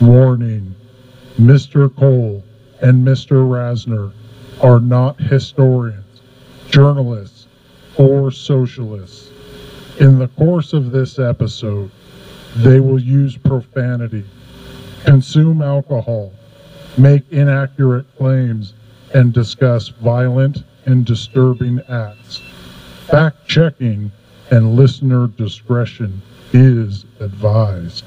[0.00, 0.74] Warning
[1.40, 1.94] Mr.
[1.96, 2.44] Cole
[2.82, 3.48] and Mr.
[3.48, 4.12] Rasner
[4.60, 6.20] are not historians,
[6.68, 7.46] journalists,
[7.96, 9.30] or socialists.
[9.98, 11.90] In the course of this episode,
[12.56, 14.24] they will use profanity,
[15.06, 16.30] consume alcohol,
[16.98, 18.74] make inaccurate claims,
[19.14, 22.42] and discuss violent and disturbing acts.
[23.06, 24.12] Fact checking
[24.50, 26.20] and listener discretion
[26.52, 28.04] is advised.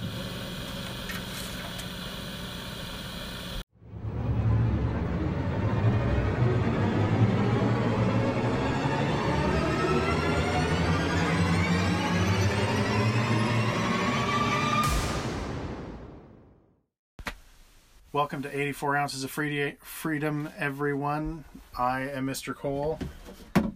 [18.40, 21.44] Welcome to 84 Ounces of Free- Freedom, everyone.
[21.78, 22.56] I am Mr.
[22.56, 22.98] Cole.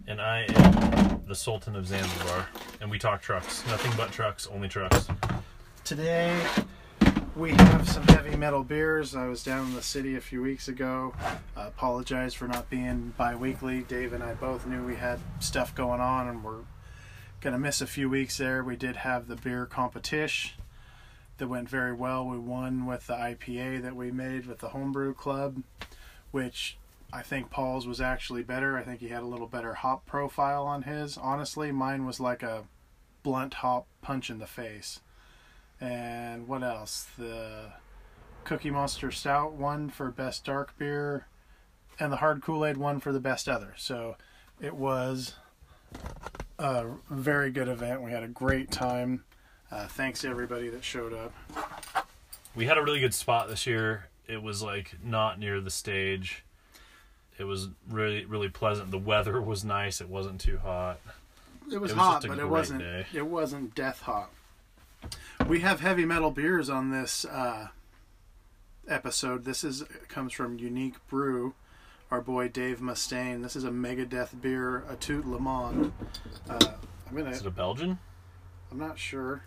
[0.06, 2.46] And I am the Sultan of Zanzibar.
[2.80, 3.62] And we talk trucks.
[3.66, 5.06] Nothing but trucks, only trucks.
[5.84, 6.42] Today,
[7.36, 9.14] we have some heavy metal beers.
[9.14, 11.12] I was down in the city a few weeks ago.
[11.54, 13.82] I apologize for not being bi weekly.
[13.82, 16.64] Dave and I both knew we had stuff going on and we're
[17.42, 18.64] going to miss a few weeks there.
[18.64, 20.52] We did have the beer competition
[21.38, 22.26] that went very well.
[22.26, 25.62] We won with the IPA that we made with the homebrew club,
[26.30, 26.76] which
[27.12, 28.76] I think Paul's was actually better.
[28.76, 31.16] I think he had a little better hop profile on his.
[31.16, 32.64] Honestly, mine was like a
[33.22, 35.00] blunt hop punch in the face.
[35.80, 37.08] And what else?
[37.18, 37.72] The
[38.44, 41.26] Cookie Monster Stout won for best dark beer,
[41.98, 43.74] and the Hard Kool Aid won for the best other.
[43.76, 44.16] So
[44.60, 45.34] it was
[46.58, 48.02] a very good event.
[48.02, 49.24] We had a great time.
[49.70, 51.32] Uh, thanks everybody that showed up.
[52.54, 54.06] We had a really good spot this year.
[54.28, 56.44] It was like not near the stage.
[57.38, 58.90] It was really, really pleasant.
[58.92, 60.00] The weather was nice.
[60.00, 61.00] It wasn't too hot.
[61.72, 62.80] It was, It was hot, but it wasn't.
[62.80, 63.06] day.
[63.12, 64.30] It wasn't death hot.
[65.48, 67.68] We have heavy metal beers on this uh,
[68.86, 69.44] episode.
[69.44, 71.54] This is comes from Unique Brew.
[72.10, 73.42] Our boy Dave Mustaine.
[73.42, 75.92] This is a Megadeth beer, a Tout Le Monde.
[76.48, 76.60] Uh,
[77.08, 77.30] I'm gonna.
[77.30, 77.98] Is it a Belgian?
[78.74, 79.40] I'm not sure.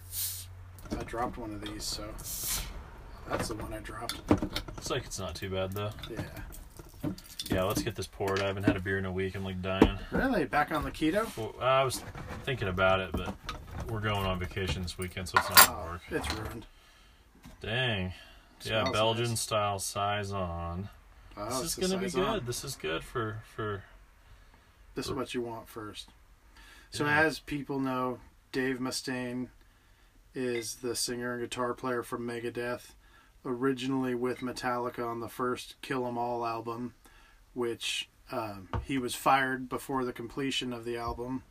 [0.97, 2.05] I dropped one of these, so
[3.27, 4.21] that's the one I dropped.
[4.29, 5.89] Looks like it's not too bad though.
[6.09, 7.11] Yeah.
[7.51, 8.39] Yeah, let's get this poured.
[8.39, 9.35] I haven't had a beer in a week.
[9.35, 9.99] I'm like dying.
[10.11, 10.45] Really?
[10.45, 11.27] Back on the keto?
[11.35, 12.01] Well, I was
[12.45, 13.33] thinking about it, but
[13.89, 16.01] we're going on vacation this weekend, so it's not gonna Oh, work.
[16.09, 16.65] it's ruined.
[17.59, 18.13] Dang.
[18.63, 19.41] Yeah, Belgian nice.
[19.41, 20.87] style saison.
[21.35, 22.23] Oh, This is gonna be Saison.
[22.23, 22.45] good.
[22.45, 23.83] This is good for for
[24.95, 26.11] This is what you want first.
[26.91, 27.19] So, Yeah.
[27.19, 28.19] as people know,
[28.51, 29.49] Dave Mustaine
[30.33, 32.93] is the singer and guitar player from Megadeth,
[33.45, 36.93] originally with Metallica on the first Kill 'Em All album,
[37.53, 41.43] which um, he was fired before the completion of the album,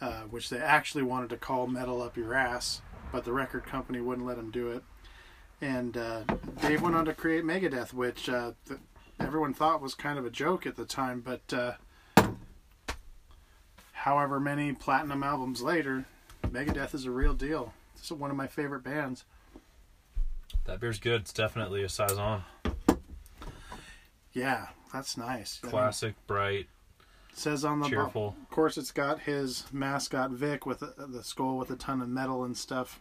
[0.00, 2.82] uh, which they actually wanted to call Metal Up Your Ass,
[3.12, 4.82] but the record company wouldn't let him do it.
[5.60, 6.22] And uh,
[6.60, 8.80] Dave went on to create Megadeth, which uh, th-
[9.18, 11.52] everyone thought was kind of a joke at the time, but.
[11.52, 11.72] Uh,
[14.06, 16.04] however many platinum albums later,
[16.50, 17.72] Megadeth is a real deal.
[17.94, 19.24] This is one of my favorite bands.
[20.64, 21.22] that beer's good.
[21.22, 22.42] It's definitely a saison.
[24.32, 25.60] Yeah, that's nice.
[25.62, 26.66] I mean, Classic, bright,
[27.32, 28.36] says on the bo- cheerful.
[28.42, 32.08] Of course, it's got his mascot Vic with the, the skull with a ton of
[32.08, 33.00] metal and stuff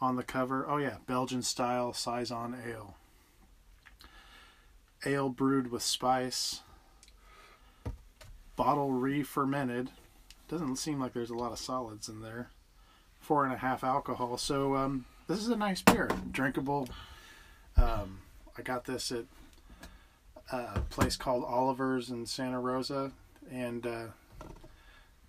[0.00, 0.64] on the cover.
[0.68, 2.96] Oh yeah, Belgian style saison ale.
[5.04, 6.60] Ale brewed with spice.
[8.54, 9.90] Bottle re-fermented.
[10.48, 12.50] Doesn't seem like there's a lot of solids in there.
[13.22, 14.36] Four and a half alcohol.
[14.36, 16.88] So um, this is a nice beer, drinkable.
[17.76, 18.18] Um,
[18.58, 19.24] I got this at
[20.50, 23.12] a place called Oliver's in Santa Rosa,
[23.50, 24.04] and uh,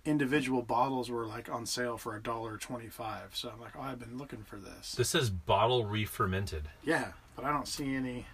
[0.04, 3.30] individual bottles were like on sale for a dollar twenty-five.
[3.34, 4.92] So I'm like, oh, I've been looking for this.
[4.92, 6.68] This is bottle re-fermented.
[6.84, 8.26] Yeah, but I don't see any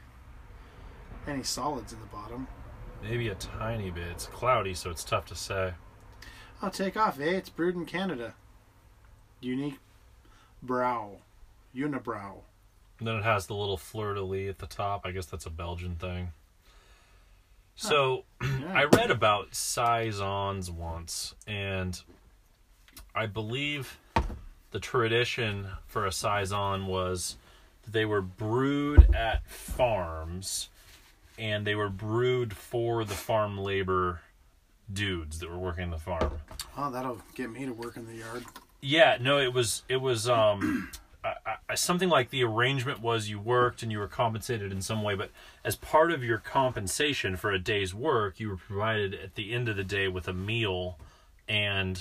[1.28, 2.48] any solids in the bottom.
[3.02, 4.08] Maybe a tiny bit.
[4.08, 5.74] It's cloudy, so it's tough to say.
[6.62, 7.24] I'll take off, eh?
[7.36, 8.34] It's brewed in Canada.
[9.40, 9.78] Unique
[10.62, 11.16] brow,
[11.74, 12.40] unibrow.
[12.98, 15.06] And then it has the little fleur de lis at the top.
[15.06, 16.32] I guess that's a Belgian thing.
[17.74, 18.72] So Yeah.
[18.74, 22.00] I read about saisons once, and
[23.14, 23.98] I believe
[24.70, 27.36] the tradition for a saison was
[27.84, 30.68] that they were brewed at farms,
[31.38, 34.20] and they were brewed for the farm labor
[34.92, 36.32] dudes that were working the farm.
[36.76, 38.44] Oh, that'll get me to work in the yard.
[38.80, 40.90] Yeah, no, it was it was um
[41.24, 45.02] I, I, something like the arrangement was you worked and you were compensated in some
[45.02, 45.30] way, but
[45.64, 49.68] as part of your compensation for a day's work, you were provided at the end
[49.68, 50.98] of the day with a meal
[51.46, 52.00] and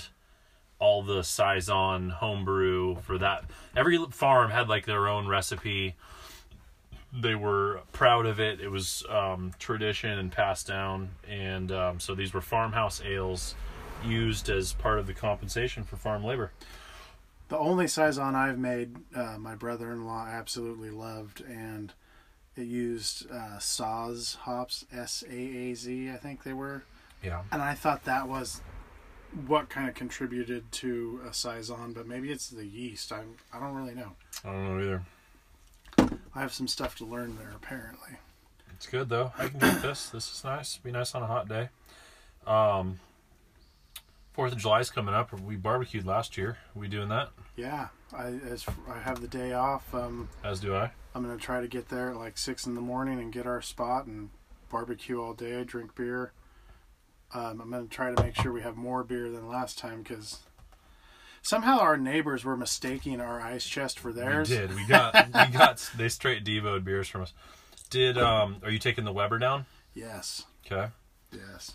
[0.78, 3.44] all the saison homebrew for that.
[3.76, 5.96] Every farm had like their own recipe
[7.12, 8.60] they were proud of it.
[8.60, 13.54] It was um, tradition and passed down, and um, so these were farmhouse ales
[14.04, 16.52] used as part of the compensation for farm labor.
[17.48, 21.92] The only saison I've made, uh, my brother-in-law absolutely loved, and
[22.56, 26.84] it used uh, hops, S A A Z, I think they were,
[27.24, 28.60] Yeah, and I thought that was
[29.46, 33.12] what kind of contributed to a saison, but maybe it's the yeast.
[33.12, 34.12] I'm I don't really know.
[34.44, 35.02] I don't know either.
[36.34, 38.18] I have some stuff to learn there apparently.
[38.74, 39.32] It's good though.
[39.38, 40.10] I can get this.
[40.10, 40.76] This is nice.
[40.78, 41.68] Be nice on a hot day.
[42.46, 43.00] Um,
[44.40, 45.38] Fourth of July's coming up.
[45.38, 46.56] We barbecued last year.
[46.74, 47.28] we doing that?
[47.56, 49.94] Yeah, I as I have the day off.
[49.94, 50.90] Um, As do I.
[51.14, 53.60] I'm gonna try to get there at like six in the morning and get our
[53.60, 54.30] spot and
[54.70, 56.32] barbecue all day, drink beer.
[57.34, 60.38] Um, I'm gonna try to make sure we have more beer than last time because
[61.42, 64.48] somehow our neighbors were mistaking our ice chest for theirs.
[64.48, 64.74] We did.
[64.74, 65.26] We got.
[65.26, 65.86] we got.
[65.98, 67.34] They straight devoed beers from us.
[67.90, 68.56] Did um?
[68.64, 69.66] Are you taking the Weber down?
[69.92, 70.90] Yes, Okay.
[71.30, 71.74] yes.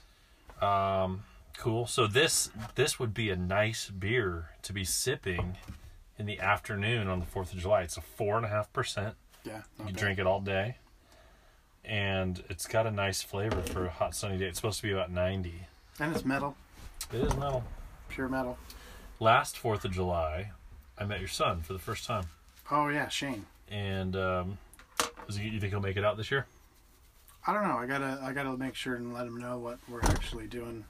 [0.64, 1.22] Um,
[1.58, 1.86] cool.
[1.88, 5.58] So this this would be a nice beer to be sipping
[6.18, 7.82] in the afternoon on the Fourth of July.
[7.82, 9.16] It's a four and a half percent.
[9.44, 9.96] Yeah, You bad.
[9.96, 10.78] drink it all day,
[11.84, 14.46] and it's got a nice flavor for a hot sunny day.
[14.46, 15.68] It's supposed to be about ninety.
[16.00, 16.56] and it's metal,
[17.14, 17.64] It is metal.
[18.10, 18.58] pure metal.
[19.20, 20.52] Last Fourth of July,
[20.98, 22.26] I met your son for the first time,
[22.72, 23.46] Oh yeah, Shane.
[23.70, 24.58] and um,
[25.30, 26.48] is he, you think he'll make it out this year?
[27.48, 27.78] I don't know.
[27.78, 30.84] I gotta I gotta make sure and let him know what we're actually doing.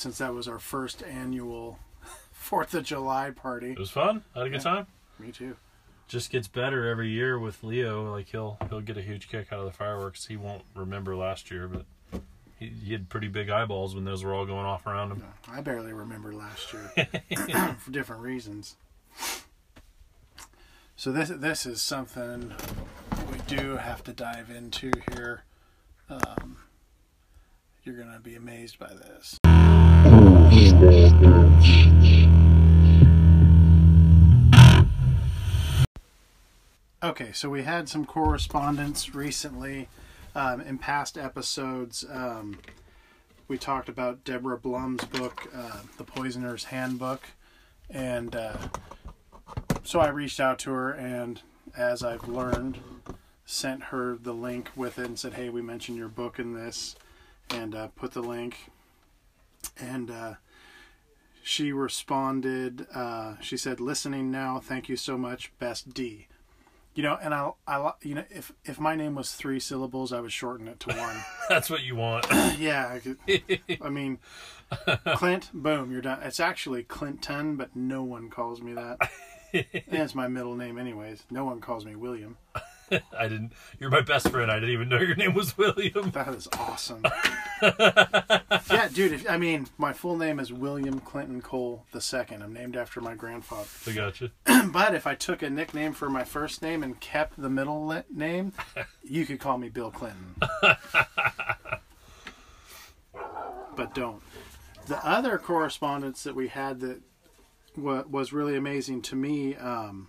[0.00, 1.78] Since that was our first annual
[2.32, 3.72] Fourth of July party.
[3.72, 4.24] It was fun.
[4.34, 4.70] I had a good Yeah.
[4.72, 4.86] time.
[5.18, 5.56] Me too.
[6.08, 8.10] Just gets better every year with Leo.
[8.10, 10.24] Like he'll he'll get a huge kick out of the fireworks.
[10.24, 11.84] He won't remember last year, but
[12.58, 15.22] he, he had pretty big eyeballs when those were all going off around him.
[15.46, 16.90] I barely remember last year
[17.78, 18.76] for different reasons.
[20.96, 22.54] So this this is something
[23.30, 25.42] we do have to dive into here.
[26.08, 26.56] Um,
[27.84, 29.38] you're gonna be amazed by this.
[37.02, 39.88] Okay, so we had some correspondence recently
[40.34, 42.04] um, in past episodes.
[42.10, 42.58] Um,
[43.48, 47.22] we talked about Deborah Blum's book, uh, The Poisoner's Handbook,
[47.90, 48.56] and uh,
[49.82, 51.42] so I reached out to her, and
[51.76, 52.78] as I've learned,
[53.44, 56.96] sent her the link with it and said, "Hey, we mentioned your book in this,"
[57.50, 58.70] and uh, put the link,
[59.78, 60.34] and uh,
[61.42, 62.86] she responded.
[62.94, 64.60] Uh, she said, "Listening now.
[64.60, 65.52] Thank you so much.
[65.58, 66.26] Best D."
[66.94, 70.20] You know, and I, I, you know, if if my name was three syllables, I
[70.20, 71.16] would shorten it to one.
[71.48, 72.26] That's what you want.
[72.58, 73.18] Yeah, I, could,
[73.80, 74.18] I mean,
[75.14, 76.20] Clint, boom, you're done.
[76.22, 78.98] It's actually Clinton, but no one calls me that.
[79.52, 81.24] and it's my middle name, anyways.
[81.30, 82.36] No one calls me William.
[83.18, 83.52] I didn't.
[83.78, 84.50] You're my best friend.
[84.50, 86.10] I didn't even know your name was William.
[86.10, 87.04] That is awesome.
[87.62, 89.12] yeah, dude.
[89.12, 92.24] If, I mean, my full name is William Clinton Cole II.
[92.40, 93.68] I'm named after my grandfather.
[93.86, 94.30] I got you.
[94.72, 98.52] but if I took a nickname for my first name and kept the middle name,
[99.02, 100.34] you could call me Bill Clinton.
[103.76, 104.22] but don't.
[104.86, 107.00] The other correspondence that we had that
[107.76, 110.08] wa- was really amazing to me, um,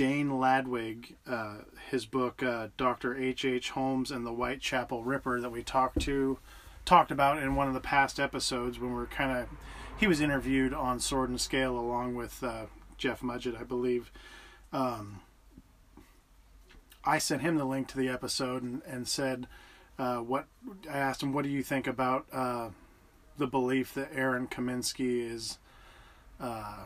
[0.00, 1.56] Dane Ladwig, uh,
[1.90, 3.14] his book uh, Dr.
[3.14, 3.44] H.
[3.44, 3.68] H.
[3.68, 6.38] Holmes and the Whitechapel Ripper that we talked to
[6.86, 9.48] talked about in one of the past episodes when we were kind of
[9.98, 12.64] he was interviewed on Sword and Scale along with uh,
[12.96, 14.10] Jeff Mudgett, I believe.
[14.72, 15.20] Um,
[17.04, 19.48] I sent him the link to the episode and, and said,
[19.98, 20.46] uh, "What?"
[20.90, 22.70] I asked him, "What do you think about uh,
[23.36, 25.58] the belief that Aaron Kaminsky is
[26.40, 26.84] uh,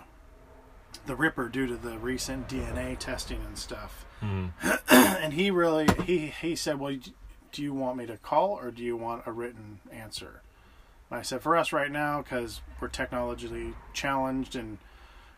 [1.07, 4.49] the Ripper due to the recent DNA testing and stuff?" Hmm.
[4.89, 6.97] and he really he he said, "Well,
[7.53, 10.43] do you want me to call or do you want a written answer?"
[11.11, 14.79] And I said, "For us right now, because we're technologically challenged and."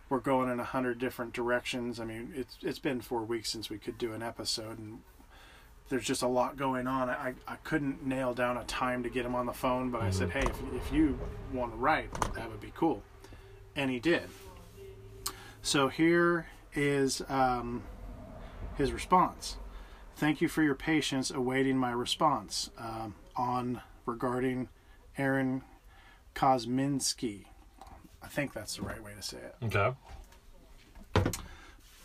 [0.09, 1.99] we're going in a hundred different directions.
[1.99, 5.01] I mean, it's it's been four weeks since we could do an episode, and
[5.89, 7.11] there's just a lot going on.
[7.11, 10.11] I I couldn't nail down a time to get him on the phone, but I
[10.11, 11.19] said, hey, if if you
[11.53, 13.03] want to write, that would be cool,
[13.75, 14.29] and he did.
[15.67, 17.83] So here is um,
[18.77, 19.57] his response.
[20.15, 24.69] Thank you for your patience awaiting my response um, on regarding
[25.19, 25.63] Aaron
[26.37, 27.47] Kosminski.
[28.23, 29.57] I think that's the right way to say it.
[29.65, 29.93] Okay.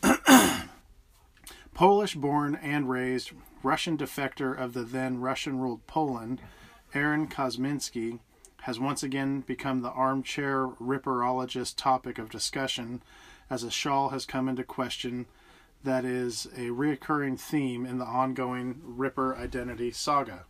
[1.76, 3.30] Polish born and raised,
[3.62, 6.42] Russian defector of the then Russian ruled Poland,
[6.96, 8.22] Aaron Kosminski
[8.62, 13.04] has once again become the armchair ripperologist topic of discussion
[13.52, 15.26] as a shawl has come into question
[15.84, 20.46] that is a reoccurring theme in the ongoing Ripper identity saga.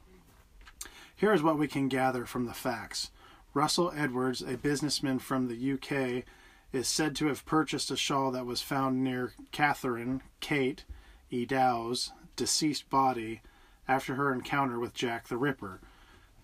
[1.15, 3.09] Here is what we can gather from the facts.
[3.55, 6.25] Russell Edwards, a businessman from the UK,
[6.71, 10.85] is said to have purchased a shawl that was found near Catherine, Kate,
[11.31, 11.45] E.
[11.45, 13.41] Dow's deceased body
[13.87, 15.81] after her encounter with Jack the Ripper.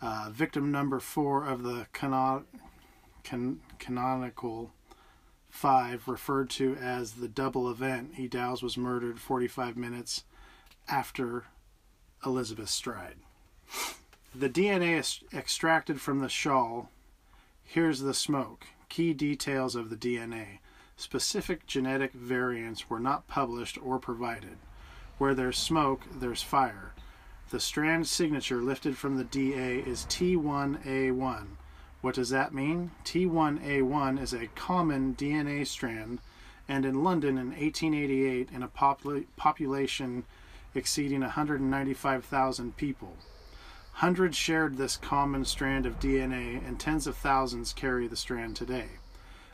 [0.02, 4.72] Uh, victim number four of the can- canonical
[5.58, 8.28] five, referred to as the double event, E.
[8.28, 10.24] Dow's was murdered 45 minutes
[10.88, 11.46] after
[12.24, 13.16] Elizabeth Stride.
[14.36, 16.92] The DNA is extracted from the shawl.
[17.64, 18.68] Here's the smoke.
[18.88, 20.60] Key details of the DNA.
[20.96, 24.58] Specific genetic variants were not published or provided.
[25.18, 26.94] Where there's smoke, there's fire.
[27.50, 31.57] The strand signature lifted from the DA is T1A1.
[32.08, 32.92] What does that mean?
[33.04, 36.22] T1A1 is a common DNA strand,
[36.66, 40.24] and in London in 1888, in a popula- population
[40.74, 43.18] exceeding 195,000 people,
[43.92, 48.88] hundreds shared this common strand of DNA, and tens of thousands carry the strand today.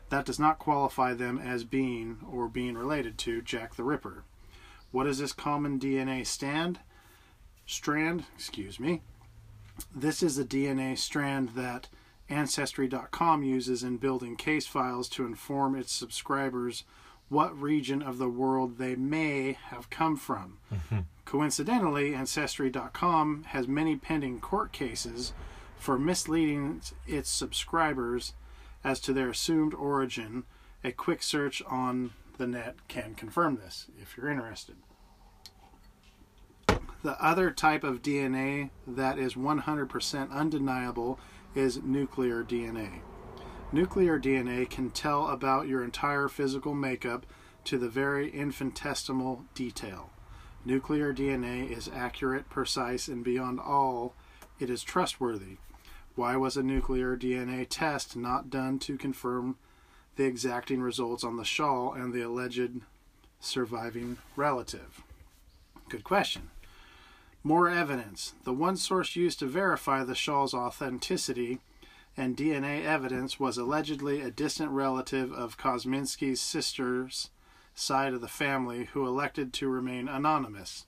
[0.10, 4.26] That does not qualify them as being or being related to Jack the Ripper.
[4.92, 6.82] What is this common DNA stand?
[7.66, 9.02] Strand, excuse me.
[9.96, 11.90] This is a DNA strand that
[12.30, 16.84] Ancestry.com uses in building case files to inform its subscribers
[17.30, 20.60] what region of the world they may have come from.
[21.26, 25.34] Coincidentally, Ancestry.com has many pending court cases
[25.78, 28.34] for misleading its subscribers
[28.84, 30.44] as to their assumed origin.
[30.84, 34.76] A quick search on the net can confirm this if you're interested.
[36.68, 41.20] The other type of DNA that is 100% undeniable
[41.56, 43.02] is nuclear DNA.
[43.72, 47.26] Nuclear DNA can tell about your entire physical makeup
[47.66, 50.12] to the very infinitesimal detail.
[50.66, 54.14] Nuclear DNA is accurate, precise, and beyond all,
[54.60, 55.58] it is trustworthy.
[56.16, 59.58] Why was a nuclear DNA test not done to confirm
[60.16, 62.82] the exacting results on the shawl and the alleged
[63.40, 65.02] surviving relative?
[65.90, 66.52] Good question.
[67.44, 68.34] More evidence.
[68.46, 71.60] The one source used to verify the shawl's authenticity
[72.16, 77.32] and DNA evidence was allegedly a distant relative of Kosminski's sister's
[77.76, 80.86] side of the family who elected to remain anonymous,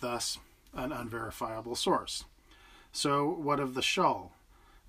[0.00, 0.38] thus,
[0.72, 2.24] an unverifiable source.
[2.92, 4.32] So, what of the shawl?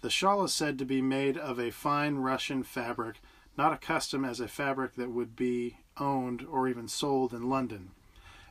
[0.01, 3.17] The shawl is said to be made of a fine Russian fabric,
[3.57, 7.91] not a custom as a fabric that would be owned or even sold in London.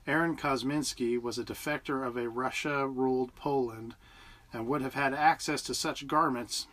[0.06, 3.94] Aaron Kosminski was a defector of a Russia ruled Poland
[4.52, 6.66] and would have had access to such garments,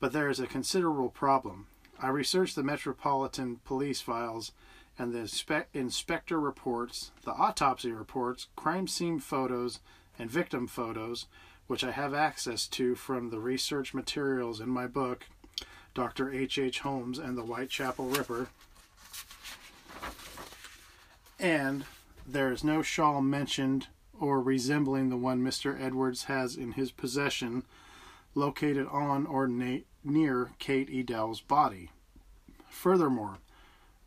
[0.00, 1.66] but there is a considerable problem.
[2.00, 4.52] I researched the Metropolitan Police files
[4.98, 9.80] and the inspe- inspector reports, the autopsy reports, crime scene photos,
[10.18, 11.26] and victim photos,
[11.66, 15.26] which I have access to from the research materials in my book,
[15.92, 16.32] Dr.
[16.32, 16.58] H.
[16.58, 16.80] H.
[16.80, 18.48] Holmes and the Whitechapel Ripper.
[21.38, 21.84] And
[22.26, 23.88] there is no shawl mentioned
[24.18, 25.80] or resembling the one Mr.
[25.80, 27.64] Edwards has in his possession
[28.34, 31.90] located on or na- near Kate Edell's body.
[32.68, 33.38] Furthermore,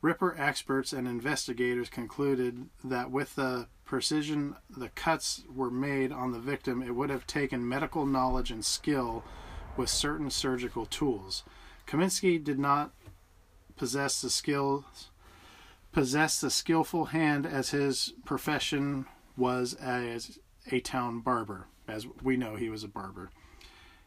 [0.01, 6.39] Ripper experts and investigators concluded that with the precision the cuts were made on the
[6.39, 9.23] victim, it would have taken medical knowledge and skill
[9.75, 11.43] with certain surgical tools.
[11.87, 12.91] Kaminsky did not
[13.75, 15.09] possess the skills
[15.91, 20.39] possessed the skillful hand as his profession was as
[20.71, 23.29] a town barber, as we know he was a barber.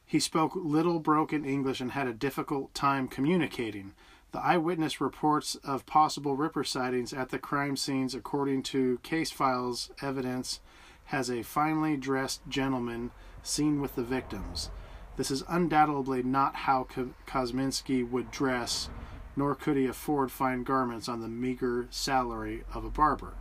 [0.05, 3.95] He spoke little broken English and had a difficult time communicating.
[4.33, 9.91] The eyewitness reports of possible Ripper sightings at the crime scenes, according to case files
[10.03, 10.61] evidence,
[11.07, 13.11] has a finely dressed gentleman
[13.43, 14.71] seen with the victims.
[15.17, 16.87] This is undoubtedly not how
[17.27, 18.89] Kosminski would dress,
[19.37, 23.35] nor could he afford fine garments on the meager salary of a barber.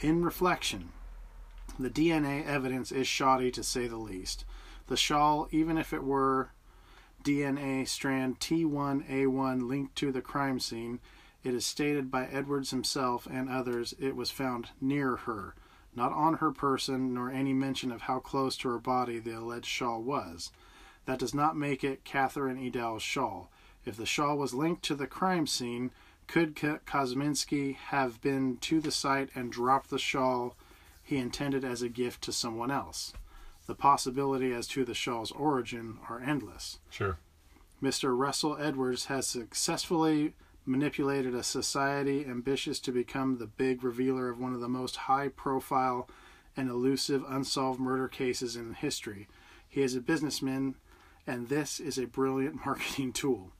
[0.00, 0.90] In reflection,
[1.78, 4.44] the DNA evidence is shoddy to say the least.
[4.86, 6.50] The shawl, even if it were
[7.24, 11.00] DNA strand T1A1 linked to the crime scene,
[11.42, 15.54] it is stated by Edwards himself and others it was found near her,
[15.94, 19.66] not on her person, nor any mention of how close to her body the alleged
[19.66, 20.50] shawl was.
[21.06, 23.50] That does not make it Catherine Edell's shawl.
[23.86, 25.90] If the shawl was linked to the crime scene,
[26.26, 30.56] could Kosminski have been to the site and dropped the shawl
[31.02, 33.12] he intended as a gift to someone else?
[33.66, 36.78] The possibility as to the shawl's origin are endless.
[36.90, 37.18] Sure.
[37.82, 38.16] Mr.
[38.16, 40.34] Russell Edwards has successfully
[40.66, 45.28] manipulated a society ambitious to become the big revealer of one of the most high
[45.28, 46.08] profile
[46.56, 49.28] and elusive unsolved murder cases in history.
[49.68, 50.76] He is a businessman,
[51.26, 53.52] and this is a brilliant marketing tool.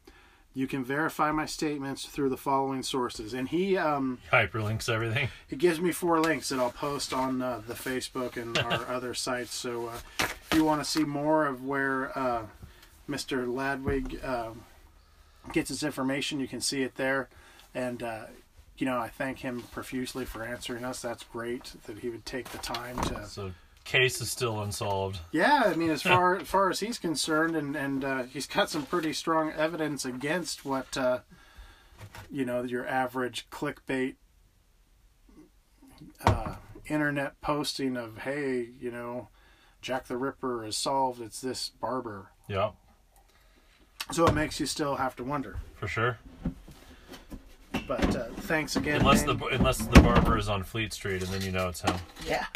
[0.55, 3.35] You can verify my statements through the following sources.
[3.35, 5.29] And he um, Hyperlinks everything.
[5.49, 9.15] he gives me four links that I'll post on uh, the Facebook and our other
[9.15, 9.53] sites.
[9.53, 12.43] So uh, if you want to see more of where uh,
[13.09, 13.47] Mr.
[13.47, 14.51] Ladwig uh,
[15.53, 17.29] gets his information, you can see it there.
[17.75, 18.27] And uh,
[18.79, 21.03] you know, I thank him profusely for answering us.
[21.03, 23.27] That's great that he would take the time to.
[23.27, 23.53] So
[23.85, 25.21] case is still unsolved.
[25.33, 28.71] Yeah, I mean, as far as far as he's concerned, and and uh, he's got
[28.71, 31.21] some pretty strong evidence against what uh,
[32.31, 34.17] you know your average clickbait
[36.27, 36.55] uh,
[36.87, 39.29] internet posting of hey, you know,
[39.83, 41.21] Jack the Ripper is solved.
[41.21, 42.29] It's this barber.
[42.49, 42.71] Yeah,
[44.13, 45.57] So it makes you still have to wonder.
[45.77, 46.19] for sure.
[47.89, 49.01] But uh, thanks again.
[49.01, 49.37] Unless Dane.
[49.39, 51.95] the unless the barber is on Fleet Street, and then you know it's him.
[52.27, 52.47] Yeah.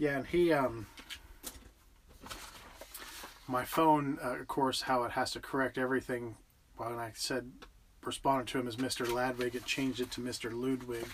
[0.00, 0.86] Yeah, and he um
[3.46, 6.36] my phone, uh, of course, how it has to correct everything.
[6.78, 7.52] When I said
[8.02, 9.06] responded to him as Mr.
[9.06, 10.50] Ladwig, it changed it to Mr.
[10.50, 11.06] Ludwig.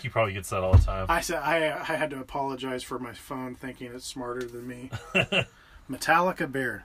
[0.00, 1.06] He probably gets that all the time.
[1.08, 4.90] I said I I had to apologize for my phone, thinking it's smarter than me.
[5.90, 6.84] Metallica beer,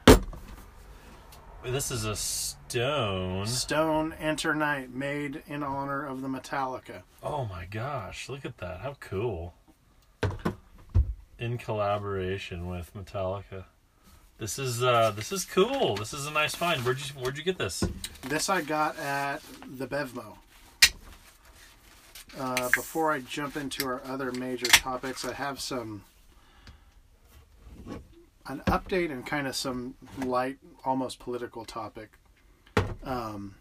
[1.63, 3.45] This is a stone.
[3.45, 7.03] Stone Enter Night, made in honor of the Metallica.
[7.22, 8.79] Oh my gosh, look at that.
[8.79, 9.53] How cool.
[11.43, 13.65] In collaboration with Metallica.
[14.38, 15.97] This is uh this is cool.
[15.97, 16.79] This is a nice find.
[16.85, 17.83] Where'd you where'd you get this?
[18.21, 19.41] This I got at
[19.77, 20.38] the Bevmo.
[22.39, 26.05] Uh, before I jump into our other major topics, I have some
[28.47, 32.12] an update and kind of some light, almost political topic.
[33.03, 33.55] Um,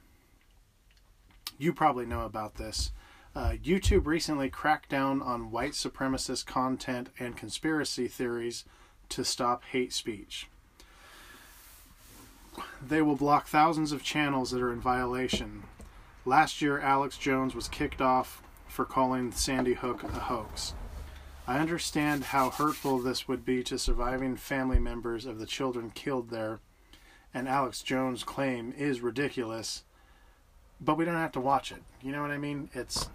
[1.58, 2.92] you probably know about this.
[3.34, 8.64] Uh, YouTube recently cracked down on white supremacist content and conspiracy theories
[9.08, 10.48] to stop hate speech.
[12.86, 15.62] They will block thousands of channels that are in violation.
[16.26, 20.74] Last year, Alex Jones was kicked off for calling Sandy Hook a hoax.
[21.46, 26.30] I understand how hurtful this would be to surviving family members of the children killed
[26.30, 26.60] there,
[27.32, 29.84] and Alex Jones' claim is ridiculous,
[30.80, 31.82] but we don't have to watch it.
[32.02, 32.68] You know what I mean?
[32.74, 33.08] It's.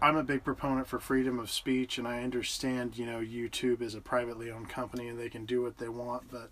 [0.00, 3.94] I'm a big proponent for freedom of speech, and I understand, you know, YouTube is
[3.94, 6.50] a privately owned company and they can do what they want, but,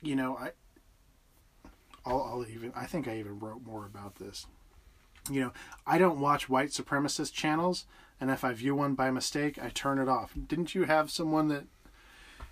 [0.00, 0.50] you know, I.
[2.06, 2.72] I'll, I'll even.
[2.76, 4.46] I think I even wrote more about this.
[5.28, 5.52] You know,
[5.84, 7.84] I don't watch white supremacist channels,
[8.20, 10.32] and if I view one by mistake, I turn it off.
[10.46, 11.64] Didn't you have someone that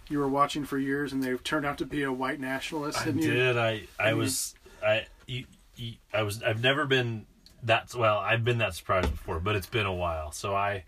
[0.09, 3.01] you were watching for years and they turned out to be a white nationalist?
[3.01, 3.59] I didn't you?
[3.59, 5.45] I I was I you,
[5.77, 7.27] you, I was I've never been
[7.65, 8.19] that well.
[8.19, 10.33] I've been that surprised before, but it's been a while.
[10.33, 10.85] So I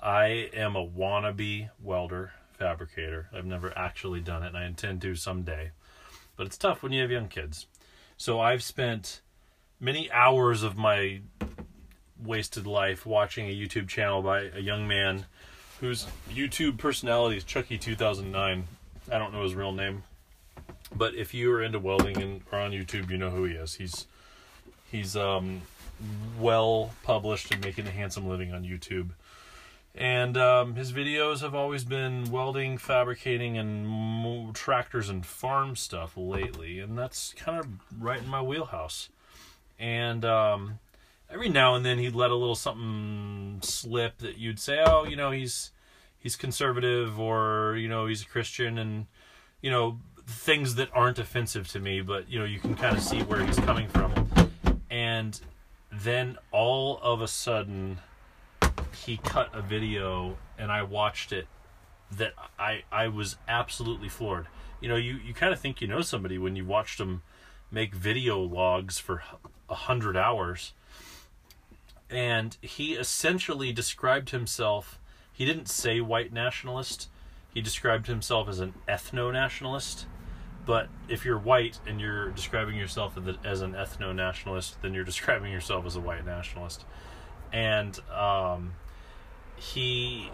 [0.00, 3.28] I am a wannabe welder fabricator.
[3.34, 5.72] I've never actually done it, and I intend to someday.
[6.36, 7.66] But it's tough when you have young kids.
[8.16, 9.20] So I've spent
[9.80, 11.20] many hours of my
[12.22, 15.26] wasted life watching a YouTube channel by a young man
[15.80, 18.62] whose YouTube personality is ChuckE2009.
[19.10, 20.04] I don't know his real name,
[20.94, 23.74] but if you are into welding and are on YouTube, you know who he is.
[23.74, 24.06] He's
[24.90, 25.62] he's um,
[26.38, 29.10] well published and making a handsome living on YouTube.
[29.94, 36.80] And um, his videos have always been welding, fabricating, and tractors and farm stuff lately,
[36.80, 37.66] and that's kind of
[38.00, 39.10] right in my wheelhouse.
[39.78, 40.78] And um,
[41.30, 45.14] every now and then he'd let a little something slip that you'd say, "Oh, you
[45.14, 45.72] know, he's
[46.18, 49.06] he's conservative," or you know, he's a Christian, and
[49.60, 53.02] you know, things that aren't offensive to me, but you know, you can kind of
[53.02, 54.12] see where he's coming from.
[54.90, 55.38] And
[55.92, 57.98] then all of a sudden,
[59.04, 61.46] he cut a video, and I watched it.
[62.10, 64.46] That I I was absolutely floored.
[64.80, 67.22] You know, you you kind of think you know somebody when you watched them
[67.70, 69.22] make video logs for
[69.68, 70.72] a hundred hours.
[72.10, 74.98] And he essentially described himself.
[75.32, 77.08] He didn't say white nationalist.
[77.54, 80.06] He described himself as an ethno nationalist.
[80.64, 85.52] But if you're white and you're describing yourself as an ethno nationalist, then you're describing
[85.52, 86.84] yourself as a white nationalist.
[87.52, 88.74] And um,
[89.56, 90.30] he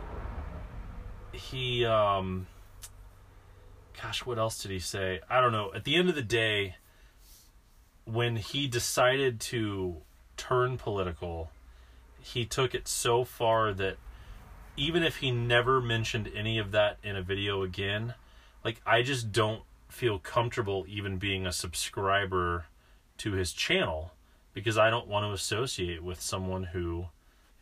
[1.32, 2.46] he um,
[4.00, 5.20] gosh, what else did he say?
[5.28, 5.72] I don't know.
[5.74, 6.76] At the end of the day,
[8.04, 9.96] when he decided to
[10.36, 11.50] turn political,
[12.20, 13.96] he took it so far that
[14.76, 18.14] even if he never mentioned any of that in a video again,
[18.64, 22.66] like I just don't feel comfortable even being a subscriber
[23.18, 24.12] to his channel
[24.54, 27.06] because I don't want to associate with someone who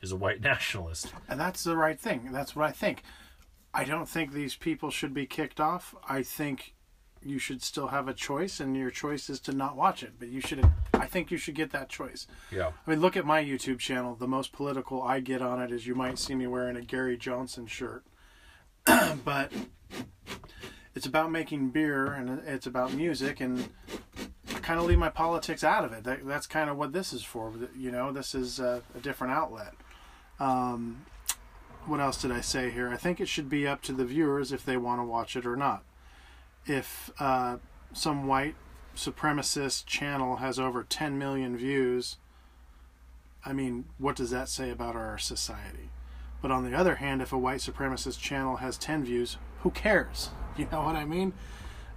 [0.01, 1.13] is a white nationalist.
[1.29, 2.31] And that's the right thing.
[2.33, 3.03] That's what I think.
[3.73, 5.95] I don't think these people should be kicked off.
[6.09, 6.75] I think
[7.23, 10.13] you should still have a choice, and your choice is to not watch it.
[10.19, 12.27] But you should, I think you should get that choice.
[12.51, 12.71] Yeah.
[12.87, 14.15] I mean, look at my YouTube channel.
[14.15, 17.17] The most political I get on it is you might see me wearing a Gary
[17.17, 18.05] Johnson shirt.
[19.25, 19.53] but
[20.97, 23.69] it's about making beer and it's about music, and
[24.49, 26.05] I kind of leave my politics out of it.
[26.05, 27.53] That, that's kind of what this is for.
[27.79, 29.75] You know, this is a, a different outlet.
[30.41, 31.05] Um,
[31.85, 32.89] what else did I say here?
[32.89, 35.45] I think it should be up to the viewers if they want to watch it
[35.45, 35.85] or not.
[36.65, 37.59] If uh,
[37.93, 38.57] some white
[38.97, 42.17] supremacist channel has over 10 million views,
[43.45, 45.91] I mean, what does that say about our society?
[46.41, 50.31] But on the other hand, if a white supremacist channel has 10 views, who cares?
[50.59, 51.35] You know what I mean?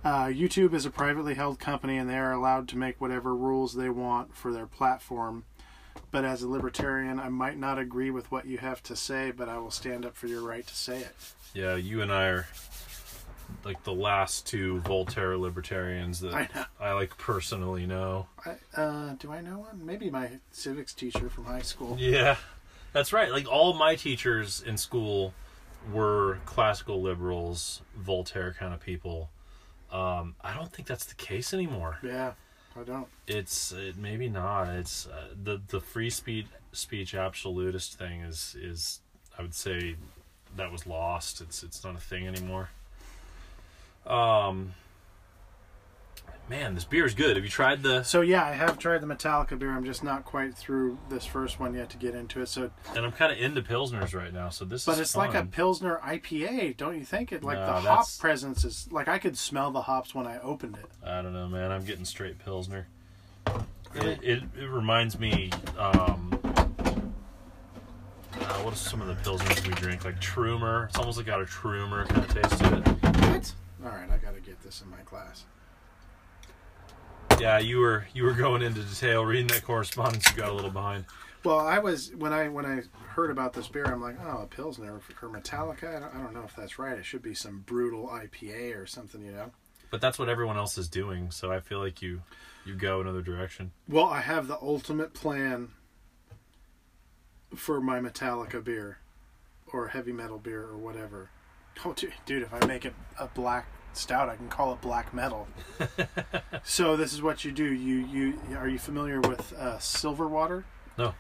[0.04, 3.74] Uh, YouTube is a privately held company and they are allowed to make whatever rules
[3.74, 5.46] they want for their platform.
[6.12, 9.48] But as a libertarian, I might not agree with what you have to say, but
[9.48, 11.16] I will stand up for your right to say it.
[11.54, 12.48] Yeah, you and I are
[13.64, 16.50] like the last two Voltaire libertarians that I.
[16.80, 18.28] I like personally know.
[18.46, 19.86] I, uh, do I know one?
[19.86, 21.98] Maybe my civics teacher from high school.
[22.00, 22.38] Yeah,
[22.94, 23.32] that's right.
[23.32, 25.34] Like all my teachers in school
[25.92, 29.30] were classical liberals, Voltaire kind of people.
[29.92, 31.98] Um, I don't think that's the case anymore.
[32.04, 32.34] Yeah,
[32.80, 33.08] I don't.
[33.28, 34.70] It's it, maybe not.
[34.70, 39.00] It's uh, the the free speech speech absolutist thing is is
[39.38, 39.96] I would say
[40.56, 41.42] that was lost.
[41.42, 42.70] It's it's not a thing anymore.
[44.06, 44.74] Um,
[46.50, 47.36] man, this beer is good.
[47.36, 48.04] Have you tried the?
[48.04, 49.70] So yeah, I have tried the Metallica beer.
[49.72, 52.48] I'm just not quite through this first one yet to get into it.
[52.48, 55.34] So, And I'm kind of into pilsners right now, so this but it's like a
[55.40, 55.48] fun.
[55.50, 57.32] pilsner IPA, don't you think?
[57.32, 60.26] It like No, the hop that's- presence is like I could smell the hops when
[60.28, 60.86] I opened it.
[61.08, 61.72] I don't know, man.
[61.72, 62.88] I'm getting straight pilsner.
[63.94, 64.12] Really?
[64.14, 65.52] It, it it reminds me.
[65.78, 66.40] Um,
[68.42, 70.06] uh, what are some of the pilsners we drink?
[70.06, 70.86] Like Trumer.
[70.90, 72.88] It's almost like got a Trumer kind of taste to it.
[72.88, 73.54] What?
[73.84, 75.44] All right, I got to get this in my class.
[77.44, 80.30] Yeah, you were you were going into detail reading that correspondence.
[80.30, 81.06] You got a little behind.
[81.44, 84.48] Well, I was when I when I heard about this beer, I'm like, oh, a
[84.48, 85.96] pilsner for Metallica.
[85.96, 86.98] I don't, I don't know if that's right.
[86.98, 89.52] It should be some brutal IPA or something, you know.
[89.90, 92.22] But that's what everyone else is doing, so I feel like you
[92.66, 93.72] you go another direction.
[93.88, 95.70] Well, I have the ultimate plan
[97.56, 99.00] for my Metallica beer
[99.72, 101.30] or heavy metal beer or whatever.
[101.86, 105.14] Oh, dude, dude, if I make it a black stout, I can call it black
[105.14, 105.48] metal.
[106.64, 107.66] so this is what you do.
[107.66, 110.66] You you are you familiar with uh, silver water?
[110.98, 111.14] No.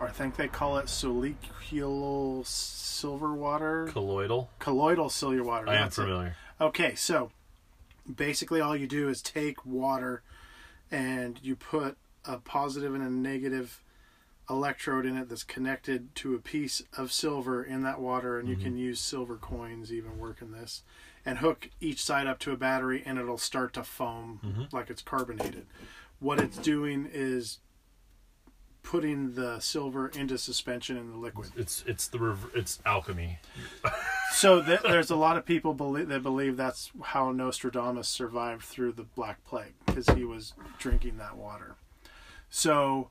[0.00, 4.48] Or I think they call it solicular silver water, Colloidal.
[4.58, 5.68] colloidal silver water.
[5.68, 6.02] I am that's it.
[6.02, 6.36] familiar.
[6.60, 7.30] Okay, so
[8.12, 10.22] basically all you do is take water
[10.90, 13.82] and you put a positive and a negative
[14.50, 18.56] electrode in it that's connected to a piece of silver in that water and you
[18.56, 20.82] can use silver coins even work in this
[21.28, 24.74] and hook each side up to a battery and it'll start to foam mm-hmm.
[24.74, 25.66] like it's carbonated.
[26.20, 27.58] What it's doing is
[28.82, 31.50] putting the silver into suspension in the liquid.
[31.54, 33.38] It's it's the rev- it's alchemy.
[34.30, 38.92] So th- there's a lot of people believe that believe that's how Nostradamus survived through
[38.92, 41.76] the Black Plague because he was drinking that water.
[42.50, 43.08] So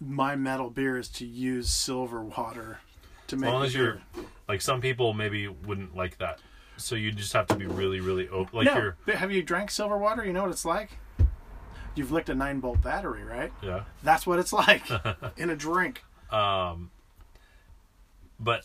[0.00, 2.78] my metal beer is to use silver water
[3.26, 4.24] to As make long as you're beer.
[4.48, 6.38] like some people maybe wouldn't like that.
[6.78, 8.58] So you just have to be really really open.
[8.58, 10.24] Like no, you're have you drank silver water?
[10.24, 10.90] You know what it's like.
[11.94, 13.52] You've licked a nine volt battery, right?
[13.62, 13.84] yeah.
[14.04, 14.84] That's what it's like
[15.36, 16.04] in a drink.
[16.30, 16.90] Um,
[18.38, 18.64] but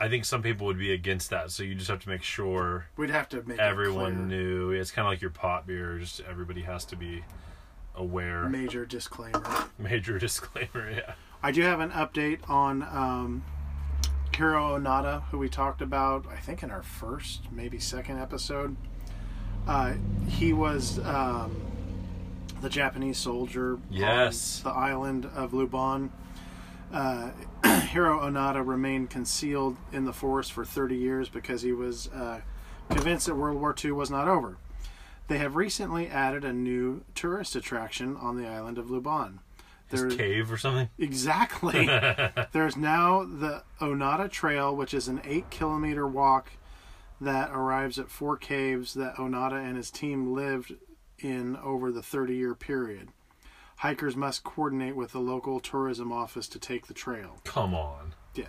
[0.00, 1.52] I think some people would be against that.
[1.52, 4.72] So you just have to make sure We'd have to make everyone knew.
[4.72, 5.98] It's kind of like your pot beer.
[5.98, 7.22] Just everybody has to be
[7.94, 8.48] aware.
[8.48, 9.44] Major disclaimer.
[9.78, 10.90] Major disclaimer.
[10.90, 11.14] Yeah.
[11.40, 13.44] I do have an update on um,
[14.36, 18.76] Hiro Onoda, who we talked about, I think, in our first, maybe second episode.
[19.66, 19.94] Uh,
[20.28, 21.54] he was um,
[22.60, 24.62] the Japanese soldier Yes.
[24.64, 26.10] on the island of Lubang.
[26.92, 27.30] Uh,
[27.90, 32.40] Hiro Onoda remained concealed in the forest for 30 years because he was uh,
[32.90, 34.56] convinced that World War II was not over.
[35.28, 39.38] They have recently added a new tourist attraction on the island of Lubang.
[39.92, 40.88] His There- cave or something.
[40.98, 41.86] Exactly.
[42.52, 46.52] There's now the Onoda Trail, which is an eight kilometer walk
[47.20, 50.74] that arrives at four caves that Onoda and his team lived
[51.20, 53.10] in over the 30 year period.
[53.76, 57.38] Hikers must coordinate with the local tourism office to take the trail.
[57.44, 58.14] Come on.
[58.34, 58.46] Yeah.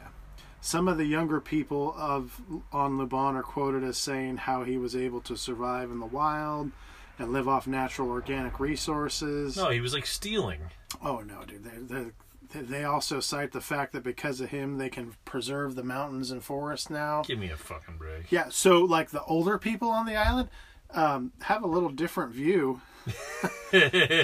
[0.61, 4.95] some of the younger people of on Lubang are quoted as saying how he was
[4.95, 6.71] able to survive in the wild
[7.19, 9.57] and live off natural organic resources.
[9.57, 10.61] No, he was like stealing.
[11.03, 11.63] Oh no, dude!
[11.63, 12.11] They,
[12.53, 16.31] they, they also cite the fact that because of him, they can preserve the mountains
[16.31, 17.23] and forests now.
[17.23, 18.31] Give me a fucking break.
[18.31, 20.49] Yeah, so like the older people on the island
[20.91, 22.81] um, have a little different view.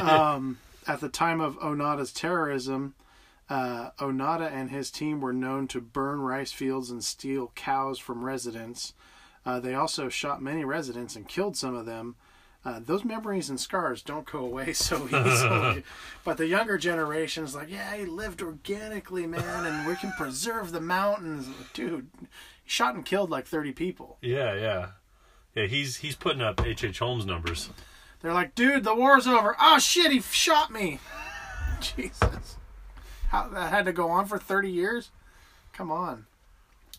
[0.02, 2.96] um, at the time of Onoda's terrorism,
[3.50, 8.24] uh, Onoda and his team were known to burn rice fields and steal cows from
[8.24, 8.94] residents.
[9.46, 12.16] Uh, they also shot many residents and killed some of them.
[12.70, 15.84] Uh, those memories and scars don't go away so easily.
[16.24, 20.80] but the younger generation's like, yeah, he lived organically, man, and we can preserve the
[20.80, 21.50] mountains.
[21.74, 24.18] Dude, he shot and killed like 30 people.
[24.22, 24.88] Yeah, yeah,
[25.56, 25.66] yeah.
[25.66, 26.84] He's he's putting up H.
[26.84, 27.00] H.
[27.00, 27.72] Holmes numbers.
[28.22, 29.56] They're like, dude, the war's over.
[29.60, 31.00] Oh shit, he shot me.
[31.80, 32.58] Jesus.
[33.30, 35.10] How that had to go on for 30 years?
[35.74, 36.28] Come on.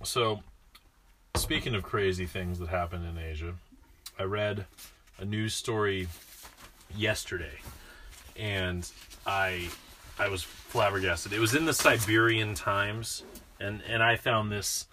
[0.02, 0.40] So,
[1.36, 3.54] speaking of crazy things that happen in Asia,
[4.18, 4.66] I read
[5.20, 6.08] a news story
[6.96, 7.58] yesterday,
[8.36, 8.90] and
[9.26, 9.68] I
[10.18, 11.32] I was flabbergasted.
[11.32, 13.22] It was in the Siberian Times,
[13.60, 14.86] and and I found this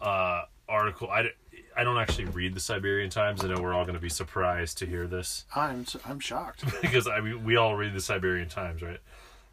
[0.00, 1.10] uh, article.
[1.10, 1.30] I,
[1.76, 3.44] I don't actually read the Siberian Times.
[3.44, 6.64] I know we're all going to be surprised to hear this I'm I'm shocked.
[6.82, 9.00] because I mean we all read the Siberian Times, right?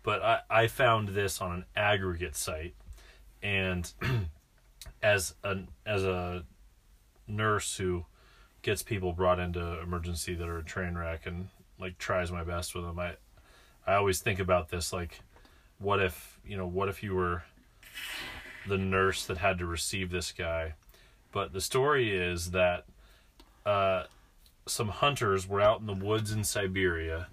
[0.02, 2.76] But I, I found this on an aggregate site,
[3.44, 3.92] and
[5.04, 6.46] as a as a
[7.28, 8.06] nurse who
[8.66, 11.50] gets people brought into emergency that are a train wreck and
[11.80, 13.14] like tries my best with them, I
[13.86, 15.20] I always think about this like,
[15.78, 17.44] what if you know what if you were
[18.68, 20.74] the nurse that had to receive this guy,
[21.32, 22.86] but the story is that
[23.68, 24.06] uh,
[24.66, 27.28] some hunters were out in the woods in Siberia,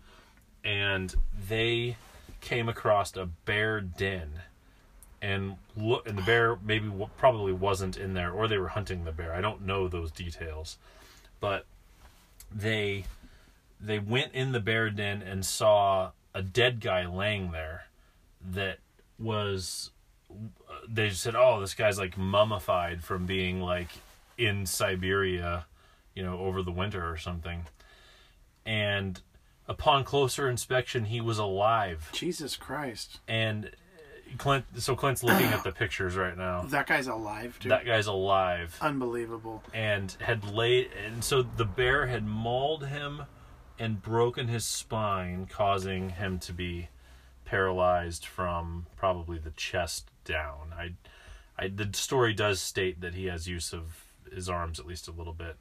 [0.63, 1.15] and
[1.49, 1.97] they
[2.43, 4.43] came across a bear den.
[5.23, 9.13] And look and the bear maybe probably wasn't in there or they were hunting the
[9.13, 9.33] bear.
[9.33, 10.77] I don't know those details
[11.43, 11.67] but
[12.55, 13.05] they
[13.81, 17.87] they went in the bear den and saw a dead guy laying there
[18.53, 18.79] that
[19.19, 19.91] was
[20.89, 23.89] they said oh this guy's like mummified from being like
[24.39, 25.67] in siberia
[26.15, 27.65] you know over the winter or something
[28.65, 29.21] and
[29.67, 33.19] upon closer inspection he was alive Jesus Christ.
[33.27, 33.73] and
[34.39, 34.65] Clint.
[34.79, 36.63] So Clint's looking at the pictures right now.
[36.69, 37.73] That guy's alive, dude.
[37.73, 39.63] That guy's alive Unbelievable.
[39.75, 43.23] and had laid, and so the bear had mauled him
[43.79, 46.89] and broken his spine, causing him to be
[47.45, 50.73] paralyzed from probably the chest down.
[50.77, 50.93] I,
[51.59, 55.13] I the story does state that he has use of his arms at least a
[55.13, 55.57] little bit,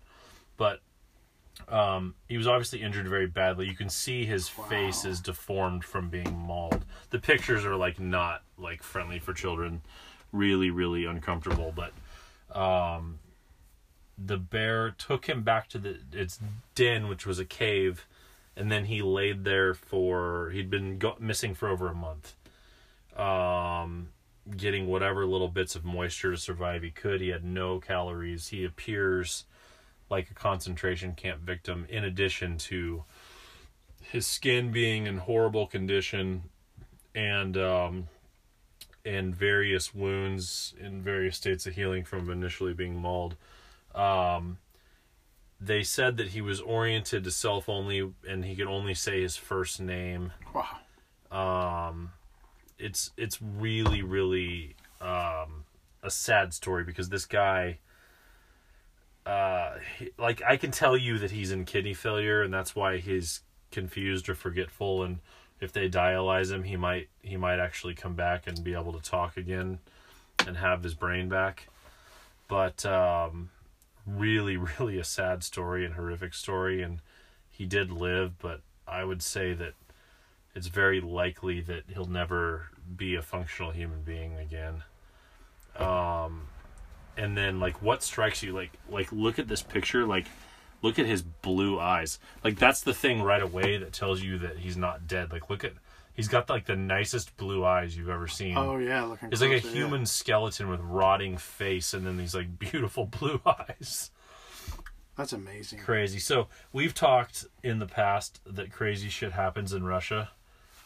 [0.58, 0.82] but
[1.68, 3.68] um, he was obviously injured very badly.
[3.68, 6.86] You can see his face is deformed from being mauled.
[7.10, 9.82] The pictures are like not like friendly for children,
[10.32, 11.74] really really uncomfortable.
[11.76, 11.94] But
[12.58, 13.20] um,
[14.18, 16.40] the bear took him back to the its
[16.76, 18.06] den, which was a cave,
[18.56, 22.36] and then he laid there for he'd been go- missing for over a month,
[23.16, 24.10] um,
[24.58, 27.22] getting whatever little bits of moisture to survive he could.
[27.22, 28.50] He had no calories.
[28.50, 29.46] He appears
[30.12, 33.06] like a concentration camp victim, in addition to
[34.02, 36.44] his skin being in horrible condition
[37.16, 38.08] and um,
[39.06, 43.36] and various wounds in various states of healing from initially being mauled.
[43.96, 44.58] Um,
[45.60, 49.38] they said that he was oriented to self only and he could only say his
[49.38, 50.34] first name.
[50.54, 51.88] Wow.
[51.90, 52.12] Um,
[52.78, 55.64] it's it's really really um,
[56.04, 57.80] a sad story because this guy
[59.26, 62.98] uh he- like I can tell you that he's in kidney failure and that's why
[62.98, 65.20] he's confused or forgetful and
[65.60, 69.02] if they dialyze him he might he might actually come back and be able to
[69.02, 69.80] talk again
[70.48, 71.68] and have his brain back.
[72.48, 73.52] But um
[74.08, 77.00] really really a sad story and horrific story and
[77.52, 79.74] he did live but I would say that
[80.56, 84.84] it's very likely that he'll never be a functional human being again.
[85.78, 86.48] Um
[87.18, 90.26] and then like what strikes you like like look at this picture like
[90.82, 94.58] look at his blue eyes like that's the thing right away that tells you that
[94.58, 95.74] he's not dead like look at
[96.14, 99.30] he's got like the nicest blue eyes you've ever seen Oh yeah, looking.
[99.32, 99.84] it's like a closer, yeah.
[99.84, 104.12] human skeleton with rotting face and then these like beautiful blue eyes
[105.16, 105.80] That's amazing.
[105.80, 110.30] crazy so we've talked in the past that crazy shit happens in russia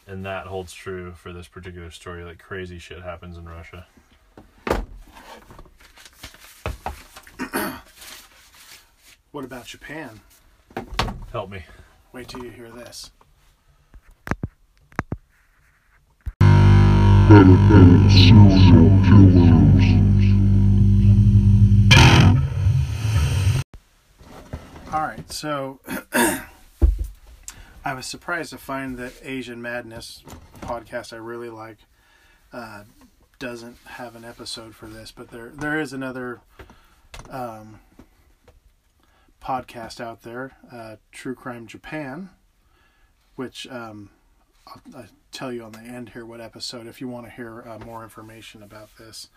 [0.07, 3.87] and that holds true for this particular story like crazy shit happens in russia
[9.35, 10.21] What about Japan?
[11.33, 11.65] Help me.
[12.13, 13.11] Wait till you hear this.
[24.93, 25.81] Alright, so
[27.83, 30.23] I was surprised to find that Asian Madness
[30.61, 31.79] podcast I really like
[32.53, 32.85] uh,
[33.39, 36.39] doesn't have an episode for this, but there there is another
[37.29, 37.81] um,
[39.45, 42.29] podcast out there, uh, True Crime Japan,
[43.35, 44.09] which um,
[44.67, 47.63] I'll, I'll tell you on the end here what episode if you want to hear
[47.67, 49.29] uh, more information about this.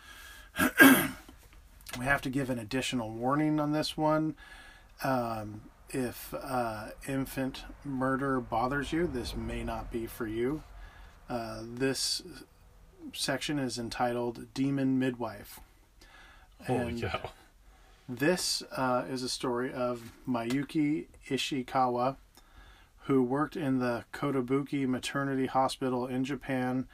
[1.98, 4.34] we have to give an additional warning on this one.
[5.04, 10.62] Um, if uh, infant murder bothers you, this may not be for you.
[11.28, 12.22] Uh, this
[13.12, 15.60] section is entitled Demon Midwife.
[16.66, 17.30] Holy And cow.
[18.10, 22.16] This uh, is a story of Mayuki Ishikawa,
[23.00, 26.88] who worked in the Kotobuki Maternity Hospital in Japan,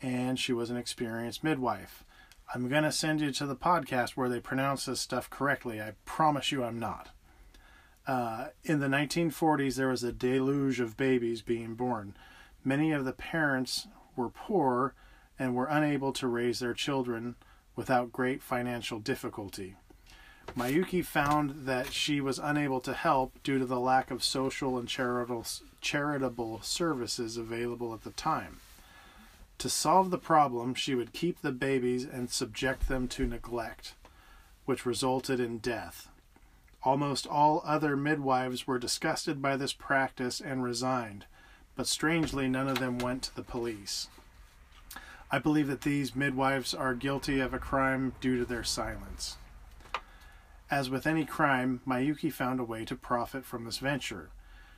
[0.00, 2.04] and she was an experienced midwife.
[2.54, 5.80] I'm going to send you to the podcast where they pronounce this stuff correctly.
[5.80, 7.08] I promise you I'm not.
[8.06, 12.14] Uh, in the 1940s, there was a deluge of babies being born.
[12.62, 14.94] Many of the parents were poor
[15.36, 17.34] and were unable to raise their children
[17.74, 19.74] without great financial difficulty.
[20.56, 24.88] Mayuki found that she was unable to help due to the lack of social and
[24.88, 25.44] charitable,
[25.80, 28.60] charitable services available at the time.
[29.58, 33.94] To solve the problem, she would keep the babies and subject them to neglect,
[34.64, 36.08] which resulted in death.
[36.82, 41.24] Almost all other midwives were disgusted by this practice and resigned,
[41.76, 44.08] but strangely, none of them went to the police.
[45.30, 49.36] I believe that these midwives are guilty of a crime due to their silence.
[50.70, 54.30] As with any crime, Mayuki found a way to profit from this venture.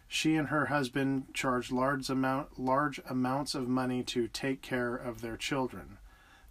[0.09, 5.21] She and her husband charged large, amount, large amounts of money to take care of
[5.21, 5.99] their children.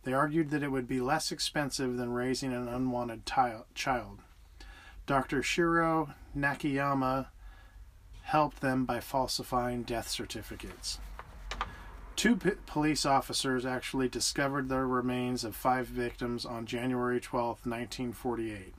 [0.03, 4.19] They argued that it would be less expensive than raising an unwanted child.
[5.07, 5.41] Dr.
[5.41, 7.27] Shiro Nakayama
[8.21, 10.99] helped them by falsifying death certificates.
[12.15, 18.74] Two p- police officers actually discovered the remains of five victims on January 12, 1948.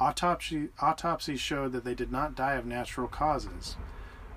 [0.00, 3.76] Autopsy, autopsy showed that they did not die of natural causes.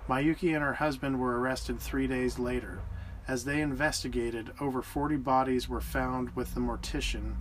[0.10, 2.80] Mayuki and her husband were arrested three days later.
[3.28, 7.36] As they investigated, over 40 bodies were found with the mortician,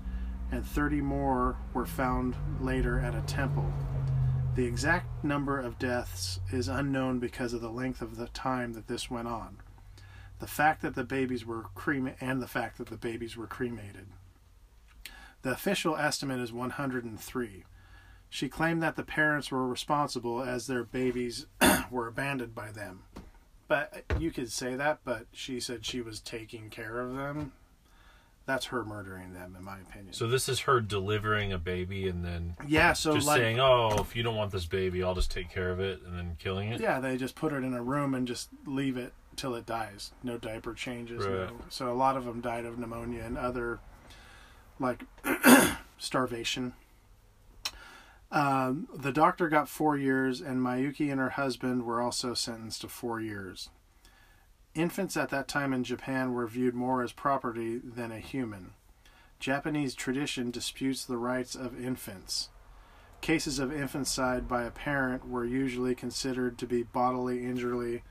[0.52, 3.72] and 30 more were found later at a temple.
[4.54, 8.88] The exact number of deaths is unknown because of the length of the time that
[8.88, 9.58] this went on.
[10.40, 14.08] The fact that the babies were cremated and the fact that the babies were cremated.
[15.42, 17.64] The official estimate is 103.
[18.30, 21.46] She claimed that the parents were responsible as their babies
[21.90, 23.02] were abandoned by them.
[23.66, 27.52] But you could say that, but she said she was taking care of them.
[28.46, 30.12] That's her murdering them, in my opinion.
[30.12, 33.96] So this is her delivering a baby and then yeah, so just like, saying, "Oh,
[34.00, 36.70] if you don't want this baby, I'll just take care of it," and then killing
[36.72, 36.80] it.
[36.80, 40.12] yeah, they just put it in a room and just leave it till it dies.
[40.24, 41.24] No diaper changes.
[41.24, 41.48] Right.
[41.48, 41.56] No.
[41.68, 43.78] So a lot of them died of pneumonia and other,
[44.80, 45.04] like,
[45.98, 46.72] starvation.
[48.32, 52.88] Um, the doctor got four years, and Mayuki and her husband were also sentenced to
[52.88, 53.70] four years.
[54.74, 58.72] Infants at that time in Japan were viewed more as property than a human.
[59.40, 62.50] Japanese tradition disputes the rights of infants.
[63.20, 68.04] Cases of infanticide by a parent were usually considered to be bodily injury,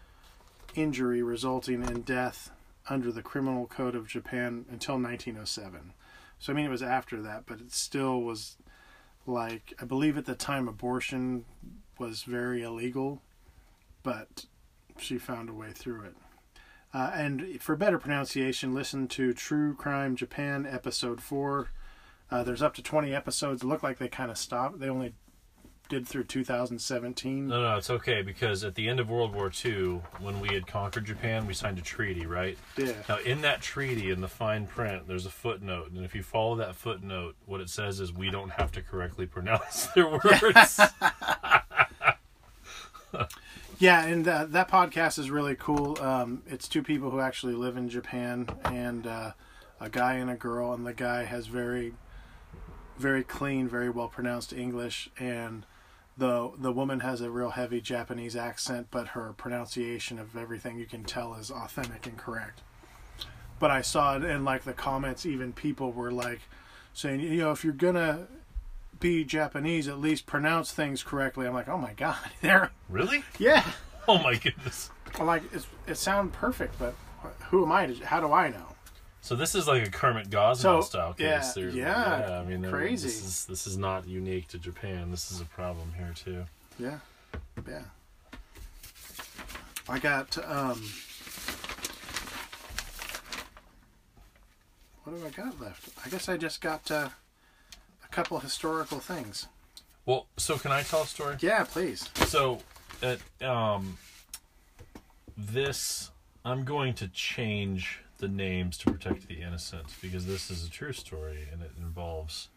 [0.75, 2.51] injury resulting in death
[2.89, 5.93] under the Criminal Code of Japan until 1907.
[6.39, 8.57] So I mean, it was after that, but it still was
[9.25, 11.45] like I believe at the time abortion
[11.97, 13.21] was very illegal,
[14.03, 14.45] but
[14.97, 16.15] she found a way through it.
[16.93, 21.69] Uh, and for better pronunciation, listen to True Crime Japan episode four.
[22.31, 23.63] Uh, there's up to 20 episodes.
[23.63, 24.79] It looked like they kind of stopped.
[24.79, 25.13] They only
[25.89, 27.47] did through 2017.
[27.47, 30.67] No, no, it's okay because at the end of World War II, when we had
[30.67, 32.57] conquered Japan, we signed a treaty, right?
[32.77, 32.93] Yeah.
[33.09, 36.55] Now, in that treaty, in the fine print, there's a footnote, and if you follow
[36.57, 40.79] that footnote, what it says is we don't have to correctly pronounce their words.
[43.79, 45.97] Yeah, and uh, that podcast is really cool.
[46.01, 49.31] Um, it's two people who actually live in Japan, and uh,
[49.79, 51.93] a guy and a girl, and the guy has very,
[52.97, 55.65] very clean, very well pronounced English, and
[56.19, 60.85] the the woman has a real heavy Japanese accent, but her pronunciation of everything you
[60.85, 62.61] can tell is authentic and correct.
[63.57, 66.41] But I saw it in like the comments, even people were like
[66.93, 68.27] saying, you know, if you're gonna
[68.99, 71.47] be Japanese, at least pronounce things correctly.
[71.47, 73.23] I'm like, oh my god, they're really?
[73.39, 73.65] yeah.
[74.07, 74.89] Oh my goodness.
[75.19, 76.95] I'm like, it's, it sounds perfect, but
[77.49, 77.87] who am I?
[77.87, 78.68] To, how do I know?
[79.21, 81.55] So this is like a Kermit Gosnell So, style case.
[81.55, 83.07] yeah, yeah, I mean, crazy.
[83.07, 85.11] This is this is not unique to Japan.
[85.11, 86.45] This is a problem here too.
[86.79, 86.99] Yeah.
[87.67, 87.81] Yeah.
[89.87, 90.81] I got um
[95.03, 95.89] what do I got left?
[96.05, 97.09] I guess I just got uh,
[98.03, 99.47] a couple historical things.
[100.05, 101.37] Well, so can I tell a story?
[101.39, 102.09] Yeah, please.
[102.27, 102.59] So,
[103.03, 103.97] uh, um,
[105.37, 106.11] this
[106.45, 110.93] I'm going to change the names to protect the innocent because this is a true
[110.93, 112.49] story and it involves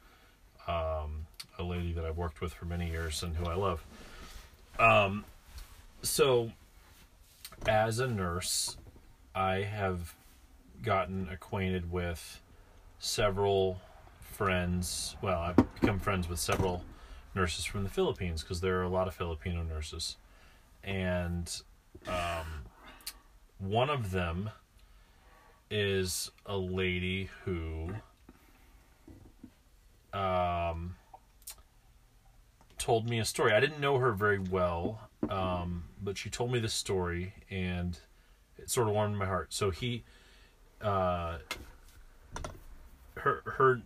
[0.69, 1.27] um,
[1.59, 3.85] a lady that I've worked with for many years and who I love.
[4.79, 5.25] Um,
[6.03, 6.53] so,
[7.67, 8.77] as a nurse,
[9.35, 10.15] I have
[10.83, 12.41] gotten acquainted with
[12.99, 13.81] several
[14.21, 15.17] friends.
[15.23, 16.85] Well, I've become friends with several
[17.35, 20.17] nurses from the Philippines because there are a lot of Filipino nurses.
[20.83, 21.51] And
[22.09, 22.65] um,
[23.59, 24.51] one of them
[25.73, 27.89] is a lady who
[30.13, 30.97] um,
[32.77, 33.55] told me a story.
[33.55, 37.99] I didn't know her very well, um, but she told me this story, and
[38.59, 39.55] it sort of warmed my heart.
[39.55, 40.05] So he,
[40.83, 41.39] uh,
[43.17, 43.81] her, her,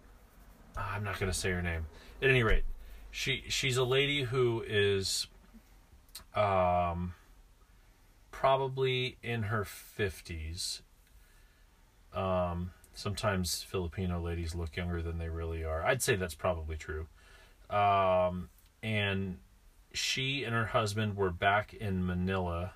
[0.77, 1.87] I'm not going to say her name.
[2.21, 2.65] At any rate,
[3.13, 5.29] she she's a lady who is,
[6.35, 7.15] um,
[8.33, 10.83] probably in her fifties.
[12.17, 15.85] Um, sometimes Filipino ladies look younger than they really are.
[15.85, 17.07] I'd say that's probably true.
[17.71, 18.49] Um,
[18.83, 19.39] and
[19.93, 22.73] she and her husband were back in Manila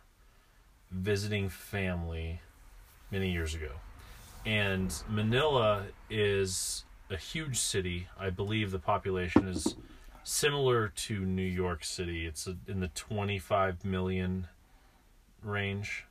[0.91, 2.41] visiting family
[3.11, 3.73] many years ago.
[4.45, 8.09] And Manila is a huge city.
[8.19, 9.77] I believe the population is
[10.23, 12.27] similar to New York City.
[12.27, 14.49] It's in the 25 million
[15.43, 16.07] range.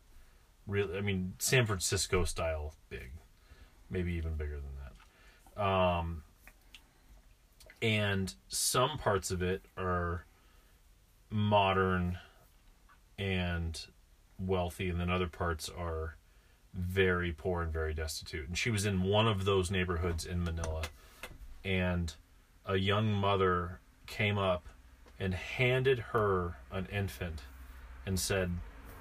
[0.68, 3.12] Really, I mean, San Francisco style big,
[3.90, 4.76] maybe even bigger than
[5.56, 5.64] that.
[5.64, 6.24] Um,
[7.82, 10.26] and some parts of it are
[11.30, 12.18] modern
[13.18, 13.86] and
[14.38, 16.16] wealthy, and then other parts are
[16.74, 18.48] very poor and very destitute.
[18.48, 20.84] And she was in one of those neighborhoods in Manila,
[21.64, 22.14] and
[22.66, 24.68] a young mother came up
[25.20, 27.42] and handed her an infant
[28.06, 28.52] and said,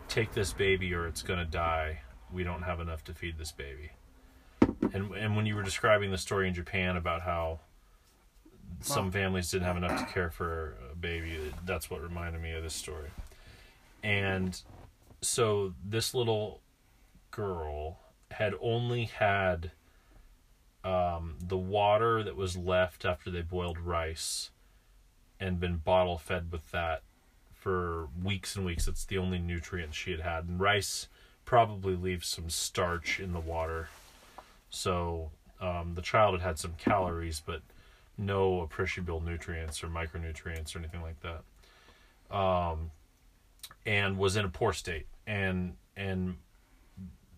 [0.09, 2.01] Take this baby or it's going to die.
[2.33, 3.91] We don't have enough to feed this baby.
[4.93, 7.61] And, and when you were describing the story in Japan about how
[8.81, 12.63] some families didn't have enough to care for a baby, that's what reminded me of
[12.63, 13.11] this story.
[14.03, 14.61] And
[15.21, 16.61] so this little
[17.31, 17.99] girl
[18.31, 19.73] had only had
[20.85, 24.51] um, the water that was left after they boiled rice
[25.41, 27.03] and been bottle fed with that
[27.53, 28.87] for weeks and weeks.
[28.87, 30.45] It's the only nutrient she had had.
[30.45, 31.09] And rice
[31.45, 33.89] probably leaves some starch in the water.
[34.71, 37.63] So um, the child had had some calories, but
[38.17, 42.37] no appreciable nutrients or micronutrients or anything like that.
[42.37, 42.91] Um,
[43.87, 45.07] and was in a poor state.
[45.27, 46.37] And and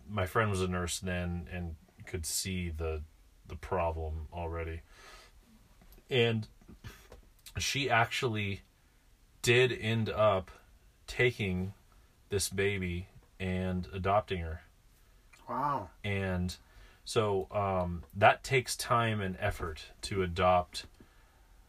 [0.09, 1.75] my friend was a nurse then and
[2.05, 3.01] could see the
[3.47, 4.81] the problem already.
[6.09, 6.47] And
[7.57, 8.61] she actually
[9.41, 10.51] did end up
[11.07, 11.73] taking
[12.29, 13.07] this baby
[13.39, 14.61] and adopting her.
[15.49, 15.89] Wow.
[16.03, 16.55] And
[17.11, 20.85] so um, that takes time and effort to adopt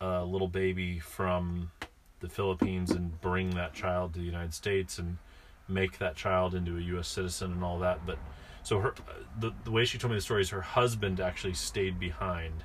[0.01, 1.73] a little baby from
[2.21, 5.19] the Philippines and bring that child to the United States and
[5.67, 7.09] make that child into a U.S.
[7.09, 8.07] citizen and all that.
[8.07, 8.19] But
[8.63, 8.95] so her
[9.41, 12.63] the the way she told me the story is her husband actually stayed behind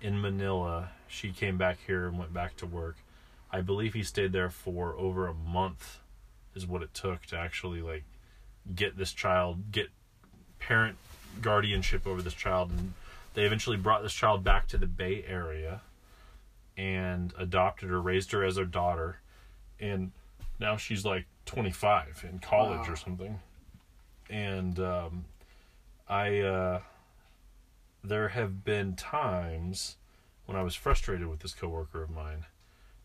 [0.00, 0.92] in Manila.
[1.08, 2.96] She came back here and went back to work.
[3.50, 5.98] I believe he stayed there for over a month,
[6.54, 8.04] is what it took to actually like
[8.74, 9.88] get this child, get
[10.58, 10.96] parent
[11.42, 12.92] guardianship over this child, and
[13.34, 15.82] they eventually brought this child back to the Bay Area
[16.76, 19.20] and adopted her, raised her as their daughter,
[19.80, 20.12] and
[20.58, 22.92] now she's like 25 in college Wow.
[22.92, 23.40] or something.
[24.28, 25.24] And um,
[26.08, 26.80] I, uh,
[28.02, 29.96] there have been times
[30.46, 32.46] when I was frustrated with this coworker of mine,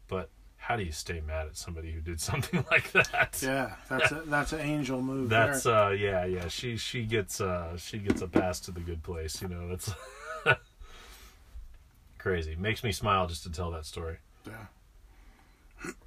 [0.07, 0.29] but
[0.65, 3.39] how do you stay mad at somebody who did something like that?
[3.41, 5.29] Yeah, that's a, that's an angel move.
[5.29, 5.75] That's there.
[5.75, 9.41] uh yeah yeah she she gets uh she gets a pass to the good place
[9.41, 9.91] you know that's
[12.17, 14.65] crazy makes me smile just to tell that story Yeah.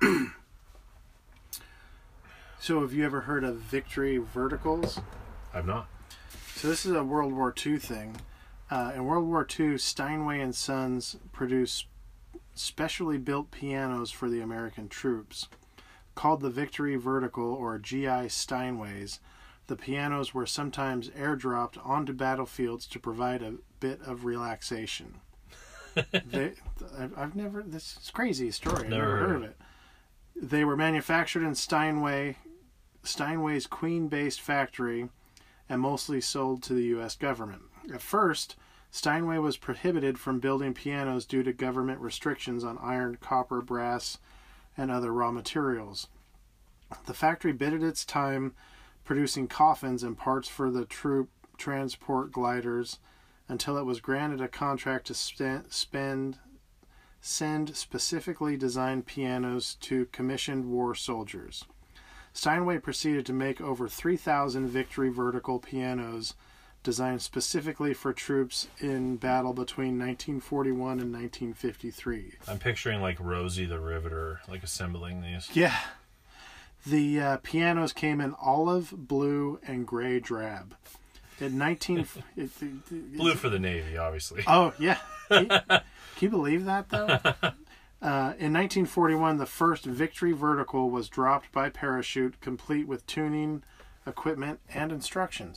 [2.60, 5.00] so, have you ever heard of Victory Verticals?
[5.52, 5.88] I've not
[6.54, 8.16] So this is a World War II thing.
[8.70, 11.86] Uh, in World War II, Steinway and Sons produced
[12.54, 15.48] specially built pianos for the American troops.
[16.14, 19.18] Called the Victory Vertical or GI Steinways,
[19.66, 25.16] the pianos were sometimes airdropped onto battlefields to provide a bit of relaxation.
[26.12, 26.52] they,
[27.16, 27.62] I've- never.
[27.62, 28.84] This is crazy story.
[28.84, 29.56] I've Never never heard of of it.
[30.36, 32.36] They were manufactured in Steinway,
[33.04, 35.08] Steinway's Queen-based factory,
[35.68, 37.14] and mostly sold to the U.S.
[37.16, 37.62] government.
[37.92, 38.56] At first,
[38.94, 44.18] Steinway was prohibited from building pianos due to government restrictions on iron, copper, brass,
[44.76, 46.06] and other raw materials.
[47.06, 48.54] The factory bided its time
[49.02, 51.28] producing coffins and parts for the troop
[51.58, 53.00] transport gliders
[53.48, 56.38] until it was granted a contract to spend,
[57.20, 61.64] send specifically designed pianos to commissioned war soldiers.
[62.32, 66.34] Steinway proceeded to make over 3,000 Victory vertical pianos
[66.84, 72.34] designed specifically for troops in battle between 1941 and 1953.
[72.46, 75.48] I'm picturing like Rosie the Riveter, like assembling these.
[75.52, 75.76] Yeah.
[76.86, 80.76] The uh, pianos came in olive, blue, and gray drab.
[81.40, 81.98] In 19.
[81.98, 84.44] it, it, it, Blue for the Navy, obviously.
[84.46, 84.98] Oh, yeah.
[85.28, 85.82] Can you, can
[86.20, 87.18] you believe that, though?
[88.02, 93.62] Uh, in 1941, the first Victory Vertical was dropped by parachute, complete with tuning,
[94.06, 95.56] equipment, and instructions.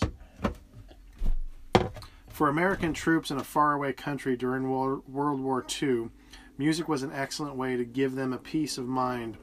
[2.38, 6.12] For American troops in a faraway country during World War II,
[6.56, 9.38] music was an excellent way to give them a peace of mind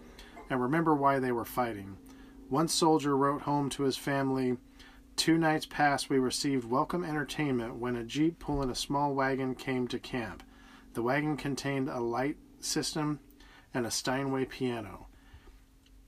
[0.48, 1.96] and remember why they were fighting.
[2.48, 4.58] One soldier wrote home to his family
[5.16, 9.88] Two nights past, we received welcome entertainment when a jeep pulling a small wagon came
[9.88, 10.44] to camp.
[10.92, 13.18] The wagon contained a light system
[13.74, 15.08] and a Steinway piano.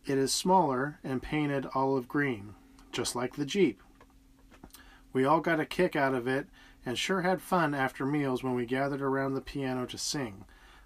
[0.04, 2.54] It is smaller and painted olive green,
[2.92, 3.82] just like the Jeep.
[5.12, 6.46] We all got a kick out of it
[6.86, 10.44] and sure had fun after meals when we gathered around the piano to sing.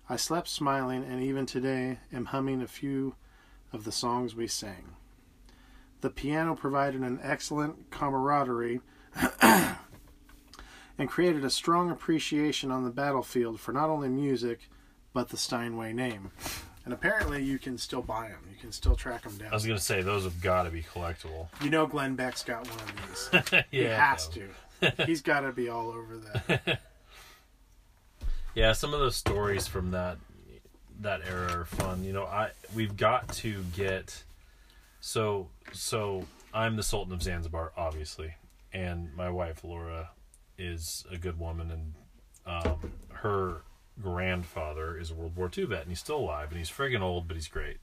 [0.08, 3.14] I slept smiling and even today am humming a few
[3.72, 4.94] of the songs we sang.
[6.00, 8.80] The piano provided an excellent camaraderie
[9.42, 9.76] and
[11.06, 14.70] created a strong appreciation on the battlefield for not only music
[15.12, 16.30] but the Steinway name.
[16.86, 18.40] And apparently, you can still buy them.
[18.50, 19.50] You can still track them down.
[19.50, 21.48] I was gonna say those have got to be collectible.
[21.62, 23.62] You know, Glenn Beck's got one of these.
[23.70, 24.48] he has to.
[25.06, 26.80] He's got to be all over that.
[28.52, 30.18] Yeah, some of those stories from that
[31.02, 32.02] that era are fun.
[32.02, 34.24] You know, I we've got to get
[35.00, 38.34] so so I'm the Sultan of Zanzibar, obviously,
[38.72, 40.10] and my wife Laura
[40.58, 41.94] is a good woman, and
[42.64, 43.62] um, her
[44.02, 47.28] grandfather is a World War II vet, and he's still alive, and he's friggin' old,
[47.28, 47.76] but he's great.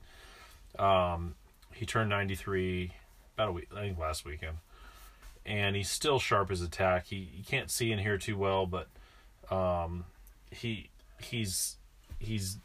[0.77, 1.35] Um,
[1.73, 2.91] he turned 93
[3.35, 4.57] about a week, I think last weekend,
[5.47, 7.07] and he's still sharp as a tack.
[7.07, 8.87] He, he can't see in here too well, but
[9.49, 10.05] um,
[10.51, 10.89] he
[11.19, 11.77] he's
[12.19, 12.57] he's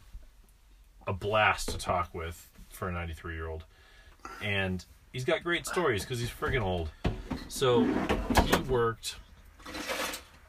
[1.06, 3.64] a blast to talk with for a 93 year old
[4.42, 6.90] and he's got great stories because he's friggin' old.
[7.48, 7.84] So
[8.44, 9.16] he worked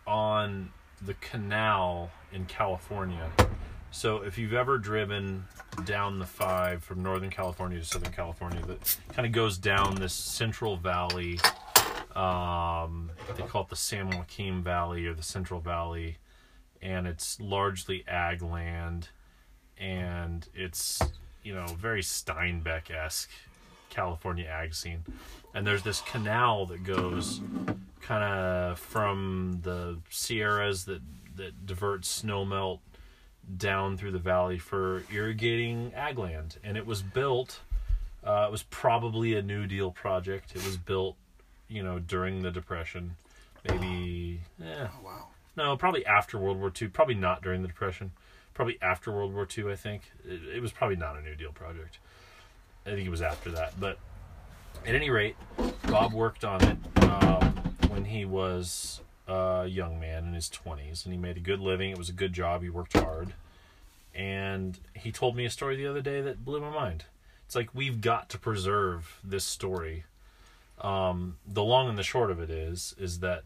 [0.05, 0.71] on
[1.01, 3.29] the canal in california.
[3.91, 5.45] So if you've ever driven
[5.85, 10.13] down the five from northern california to southern california that kind of goes down this
[10.13, 11.39] central valley
[12.15, 16.17] um, they call it the san joaquin valley or the central valley
[16.81, 19.09] and it's largely ag land
[19.79, 21.01] and it's
[21.43, 23.29] you know very Steinbeck esque
[23.93, 25.03] California ag scene.
[25.53, 27.41] And there's this canal that goes
[28.01, 31.01] kind of from the Sierras that
[31.35, 32.79] that diverts snowmelt
[33.57, 37.61] down through the valley for irrigating ag land, and it was built.
[38.23, 40.55] Uh, it was probably a New Deal project.
[40.55, 41.17] It was built,
[41.67, 43.15] you know, during the Depression,
[43.67, 44.41] maybe.
[44.63, 45.27] Eh, Oh, wow.
[45.55, 46.89] no, probably after World War II.
[46.89, 48.11] Probably not during the Depression.
[48.53, 50.03] Probably after World War II, I think.
[50.27, 51.97] It, it was probably not a New Deal project.
[52.85, 53.79] I think it was after that.
[53.79, 53.97] But
[54.85, 55.35] at any rate,
[55.87, 57.41] Bob worked on it um,
[57.89, 61.89] when he was a young man in his 20s, and he made a good living.
[61.91, 62.61] It was a good job.
[62.61, 63.33] He worked hard.
[64.13, 67.05] And he told me a story the other day that blew my mind.
[67.47, 70.03] It's like we've got to preserve this story.
[70.83, 73.43] Um, the long and the short of it is, is that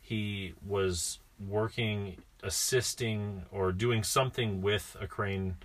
[0.00, 1.18] he was
[1.48, 5.56] working assisting or doing something with a crane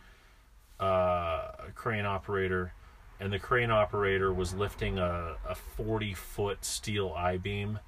[0.79, 2.73] uh, a crane operator
[3.19, 7.79] and the crane operator was lifting a, a 40 foot steel i-beam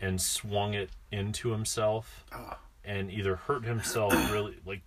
[0.00, 2.24] and swung it into himself
[2.84, 4.80] and either hurt himself really like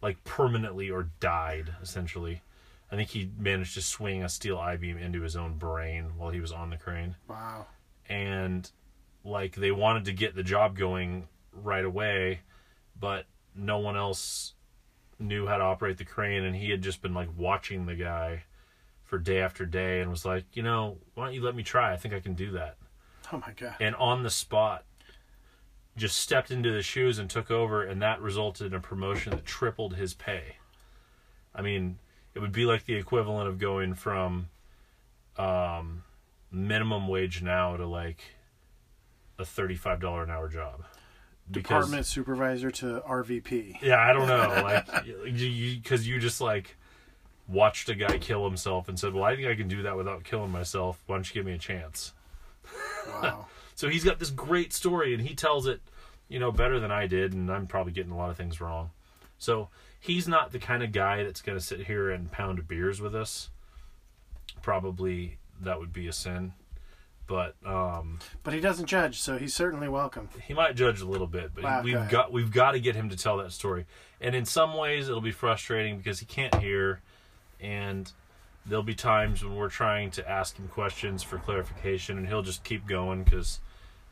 [0.00, 2.42] like permanently or died essentially
[2.90, 6.40] i think he managed to swing a steel i-beam into his own brain while he
[6.40, 7.66] was on the crane Wow.
[8.08, 8.70] and
[9.24, 12.40] like they wanted to get the job going right away
[12.98, 14.54] but no one else
[15.18, 18.44] knew how to operate the crane and he had just been like watching the guy
[19.04, 21.92] for day after day and was like you know why don't you let me try
[21.92, 22.76] i think i can do that
[23.32, 23.74] Oh my god.
[23.80, 24.84] and on the spot
[25.96, 29.44] just stepped into the shoes and took over and that resulted in a promotion that
[29.44, 30.56] tripled his pay
[31.54, 31.98] i mean
[32.38, 34.48] it would be like the equivalent of going from
[35.36, 36.04] um,
[36.52, 38.20] minimum wage now to like
[39.40, 40.84] a thirty-five dollar an hour job.
[41.50, 43.82] Because- Department supervisor to RVP.
[43.82, 46.76] yeah, I don't know, like because you, 'cause you just like
[47.48, 50.22] watched a guy kill himself and said, "Well, I think I can do that without
[50.22, 51.02] killing myself.
[51.06, 52.12] Why don't you give me a chance?"
[53.08, 53.46] Wow.
[53.74, 55.80] So he's got this great story, and he tells it,
[56.28, 58.90] you know, better than I did, and I'm probably getting a lot of things wrong.
[59.38, 59.68] So
[60.00, 63.14] he's not the kind of guy that's going to sit here and pound beers with
[63.14, 63.50] us.
[64.62, 66.52] Probably that would be a sin,
[67.26, 70.28] but um, but he doesn't judge, so he's certainly welcome.
[70.46, 71.54] he might judge a little bit.
[71.54, 72.10] But Wow, we've okay.
[72.10, 73.86] got we've got to get him to tell that story,
[74.20, 77.00] and in some ways it'll be frustrating because he can't hear,
[77.60, 78.10] and
[78.66, 82.64] there'll be times when we're trying to ask him questions for clarification, and he'll just
[82.64, 83.60] keep going because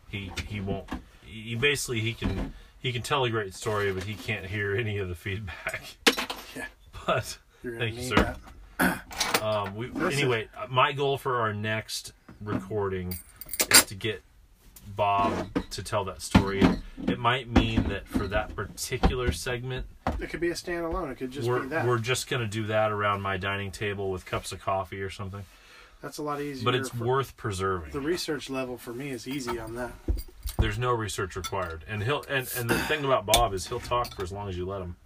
[0.08, 0.88] he he won't.
[1.22, 2.54] He basically he can
[2.86, 5.82] he can tell a great story, but he can't hear any of the feedback.
[6.54, 6.66] Yeah.
[7.04, 8.36] But Thank you, sir.
[9.42, 13.18] um, we, anyway, my goal for our next recording
[13.72, 14.22] is to get
[14.94, 16.62] Bob to tell that story.
[17.08, 19.86] It might mean that for that particular segment,
[20.20, 21.10] It could be a standalone.
[21.10, 21.86] It could just we're be that.
[21.86, 25.44] we're just gonna do that around my dining table with cups of coffee or something.
[26.02, 26.64] That's a lot easier.
[26.64, 27.90] But it's worth preserving.
[27.90, 29.92] the research level for me is easy on that.
[30.58, 34.14] There's no research required, and he'll and and the thing about Bob is he'll talk
[34.14, 34.96] for as long as you let him.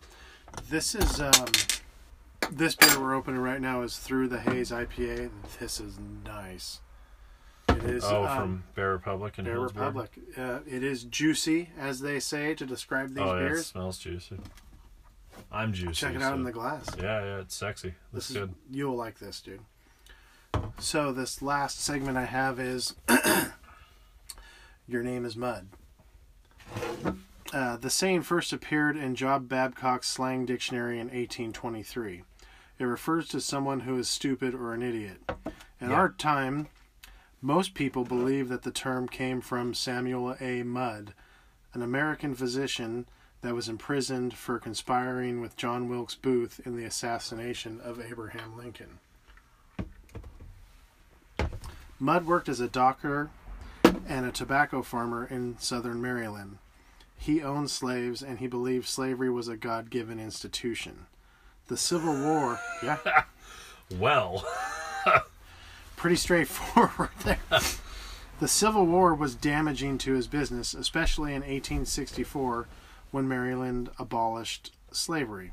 [0.69, 1.33] This is um,
[2.53, 5.31] this beer we're opening right now is through the Haze IPA.
[5.59, 6.81] This is nice.
[7.69, 9.75] It is Oh, um, from Bear Republic and Bear Healdsburg.
[9.77, 10.11] Republic.
[10.37, 13.29] Uh, it is juicy, as they say to describe these beers.
[13.29, 14.37] Oh, yeah, it smells juicy.
[15.53, 15.93] I'm juicy.
[15.95, 16.87] Check it out so- in the glass.
[16.99, 17.95] Yeah, yeah, it's sexy.
[18.13, 18.55] This is good.
[18.71, 19.61] you'll like this, dude.
[20.79, 22.95] So this last segment I have is
[24.91, 25.69] your name is Mud.
[27.53, 32.23] Uh, the saying first appeared in John Badcock's slang dictionary in 1823.
[32.79, 35.21] It refers to someone who is stupid or an idiot.
[35.81, 35.97] In Yeah.
[35.97, 36.69] our time,
[37.43, 40.63] most people believe that the term came from Samuel A.
[40.63, 41.15] Mudd,
[41.75, 43.07] an American physician
[43.43, 48.99] that was imprisoned for conspiring with John Wilkes Booth in the assassination of Abraham Lincoln.
[51.99, 53.31] Mudd worked as a docker
[54.11, 56.59] and a tobacco farmer in southern Maryland.
[57.17, 61.07] He owned slaves and he believed slavery was a God given institution.
[61.69, 62.99] The Civil War, yeah,
[63.99, 64.45] Well,
[65.97, 67.39] pretty straightforward there.
[68.41, 72.69] The Civil War was damaging to his business, especially in 1864
[73.11, 75.53] when Maryland abolished slavery.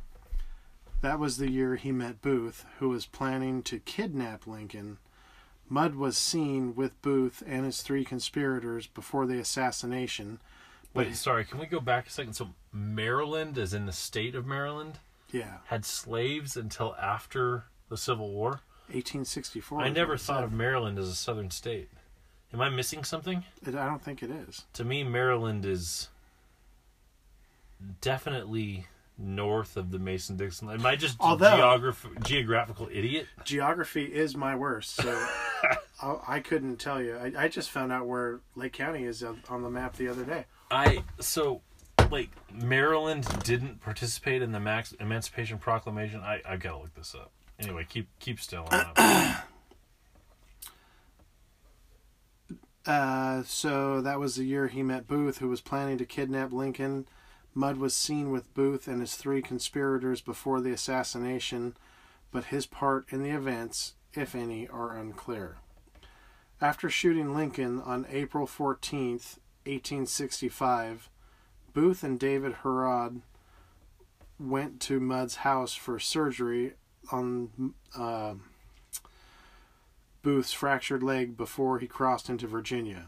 [1.01, 4.97] That was the year he met Booth, who was planning to kidnap Lincoln.
[5.69, 10.39] Mudd was seen with Booth and his three conspirators before the assassination.
[10.93, 11.45] wait, sorry.
[11.45, 12.33] Can we go back a second?
[12.33, 14.99] So Maryland, is in the state of Maryland,
[15.31, 18.61] Yeah, had slaves until after the Civil War.
[18.89, 19.81] 1864.
[19.81, 21.89] I never thought of Maryland as a southern state.
[22.53, 23.43] Am I missing something?
[23.65, 24.63] It, I don't think it is.
[24.73, 26.07] To me, Maryland is
[27.99, 28.87] definitely
[29.17, 30.67] north of the Mason-Dixon.
[30.67, 30.79] line.
[30.79, 33.27] Am I just Although- geograph- geographical idiot?
[33.43, 35.27] Geography is my worst, so
[36.01, 37.15] I, I couldn't tell you.
[37.17, 40.45] I, I just found out where Lake County is on the map the other day.
[40.69, 41.61] I so
[42.11, 46.19] like Maryland didn't participate in the Max Emancipation Proclamation.
[46.21, 47.31] I I gotta look this up.
[47.59, 49.35] Anyway, keep keep still on.
[52.85, 57.05] Uh, so that was the year he met Booth, who was planning to kidnap Lincoln.
[57.57, 61.75] Mudd was seen with Booth and his three conspirators before the assassination,
[62.29, 65.57] but his part in the events, if any, are unclear.
[66.61, 71.09] After shooting Lincoln on April 14th, 1865,
[71.73, 73.21] Booth and David Herold
[74.39, 76.73] went to Mudd's house for surgery
[77.11, 78.35] on uh,
[80.21, 83.07] Booth's fractured leg before he crossed into Virginia.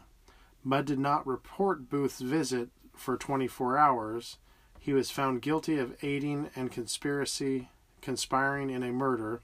[0.64, 2.70] Mudd did not report Booth's visit
[3.00, 4.36] for 24 hours.
[4.78, 7.70] He was found guilty of aiding and conspiracy,
[8.00, 9.40] conspiring in a murder,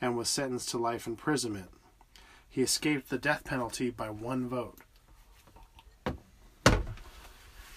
[0.00, 1.70] and was sentenced to life imprisonment.
[2.48, 4.78] He escaped the death penalty by one vote.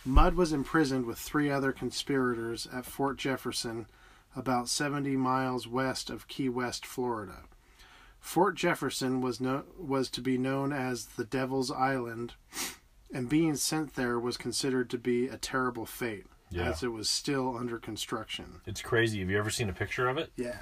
[0.04, 3.86] Mudd was imprisoned with three other conspirators at Fort Jefferson,
[4.36, 7.44] about 70 miles west of Key West, Florida.
[8.20, 12.34] Fort Jefferson was no, was to be known as the Devil's Island,
[13.14, 16.70] and being sent there was considered to be a terrible fate, Yeah.
[16.70, 18.62] as it was still under construction.
[18.66, 19.20] It's crazy.
[19.20, 20.32] Have you ever seen a picture of it?
[20.36, 20.62] Yeah,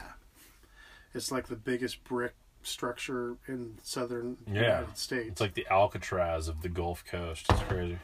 [1.13, 2.33] it's like the biggest brick
[2.63, 4.53] structure in southern Yeah.
[4.81, 5.27] United States.
[5.29, 7.47] It's like the Alcatraz of the Gulf Coast.
[7.49, 7.97] It's crazy.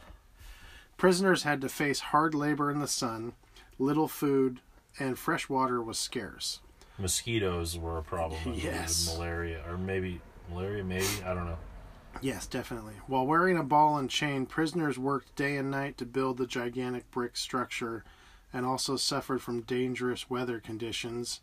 [0.96, 3.34] Prisoners had to face hard labor in the sun,
[3.78, 4.60] little food,
[4.98, 6.60] and fresh water was scarce.
[7.00, 8.54] mosquitoes were a problem.
[8.54, 9.14] Yes.
[9.16, 10.20] malaria or maybe
[10.50, 10.82] malaria.
[10.82, 11.58] Maybe I don't know.
[12.20, 12.94] Yes, definitely.
[13.06, 17.10] While wearing a ball and chain, prisoners worked day and night to build the gigantic
[17.10, 18.04] brick structure
[18.52, 21.40] and also suffered from dangerous weather conditions.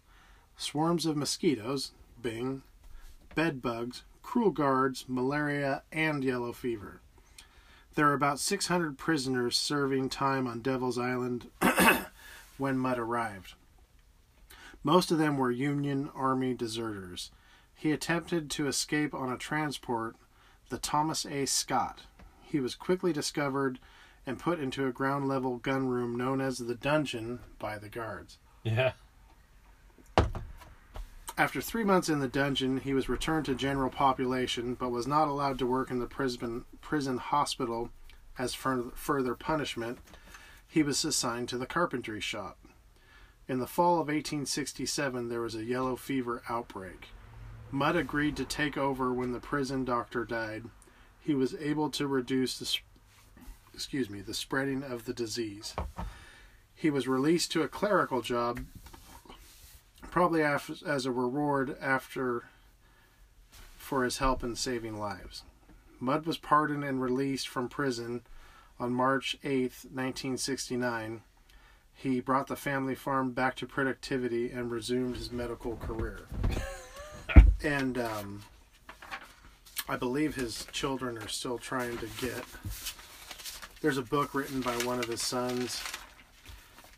[0.57, 2.63] Swarms of mosquitoes, Bing,
[3.35, 6.99] bed bugs, cruel guards, malaria, and yellow fever.
[7.93, 11.49] There were about 600 prisoners serving time on Devil's Island
[12.57, 13.53] when Mudd arrived.
[14.83, 17.31] Most of them were Union Army deserters.
[17.73, 20.15] He attempted to escape on a transport
[20.69, 21.45] the Thomas A.
[21.45, 22.01] Scott.
[22.41, 23.79] He was quickly discovered
[24.25, 28.37] and put into a ground level gun room known as the dungeon by the guards.
[28.63, 28.93] Yeah.
[31.37, 35.27] After three months in the dungeon, he was returned to general population but was not
[35.27, 37.89] allowed to work in the prison, prison hospital
[38.39, 39.99] as fur- further punishment.
[40.67, 42.57] He was assigned to the carpentry shop.
[43.47, 47.09] In the fall of 1867, there was a yellow fever outbreak.
[47.71, 50.65] Mudd agreed to take over when the prison doctor died.
[51.19, 52.77] He was able to reduce the,
[53.73, 55.75] excuse me, the spreading of the disease.
[56.73, 58.65] He was released to a clerical job,
[60.11, 62.45] probably as a reward after
[63.77, 65.43] for his help in saving lives.
[65.99, 68.21] Mudd was pardoned and released from prison
[68.79, 71.21] on March 8, 1969.
[71.93, 76.27] He brought the family farm back to productivity and resumed his medical career.
[77.65, 78.43] And um,
[79.89, 82.43] I believe his children are still trying to get.
[83.81, 85.81] There's a book written by one of his sons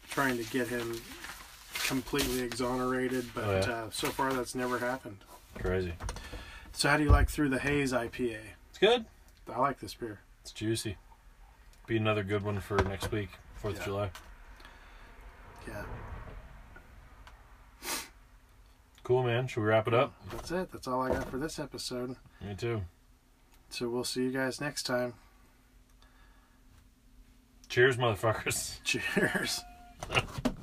[0.09, 0.99] trying to get him
[1.87, 3.73] completely exonerated, but Oh, yeah.
[3.73, 5.17] uh, so far that's never happened.
[5.59, 5.93] Crazy.
[6.73, 8.39] So, how do you like Through the Haze IPA?
[8.69, 9.05] It's good.
[9.53, 10.19] I like this beer.
[10.41, 10.97] It's juicy.
[11.87, 13.79] Be another good one for next week, Fourth Yeah.
[13.79, 14.11] of July.
[15.67, 15.83] Yeah,
[19.07, 19.47] Cool, man.
[19.47, 20.11] Should we wrap it up?
[20.31, 20.69] that's it.
[20.69, 22.17] That's all I got for this episode.
[22.45, 22.81] Me too.
[23.69, 25.13] So, we'll see you guys next time.
[27.69, 28.79] Cheers, motherfuckers.
[28.83, 29.61] Cheers.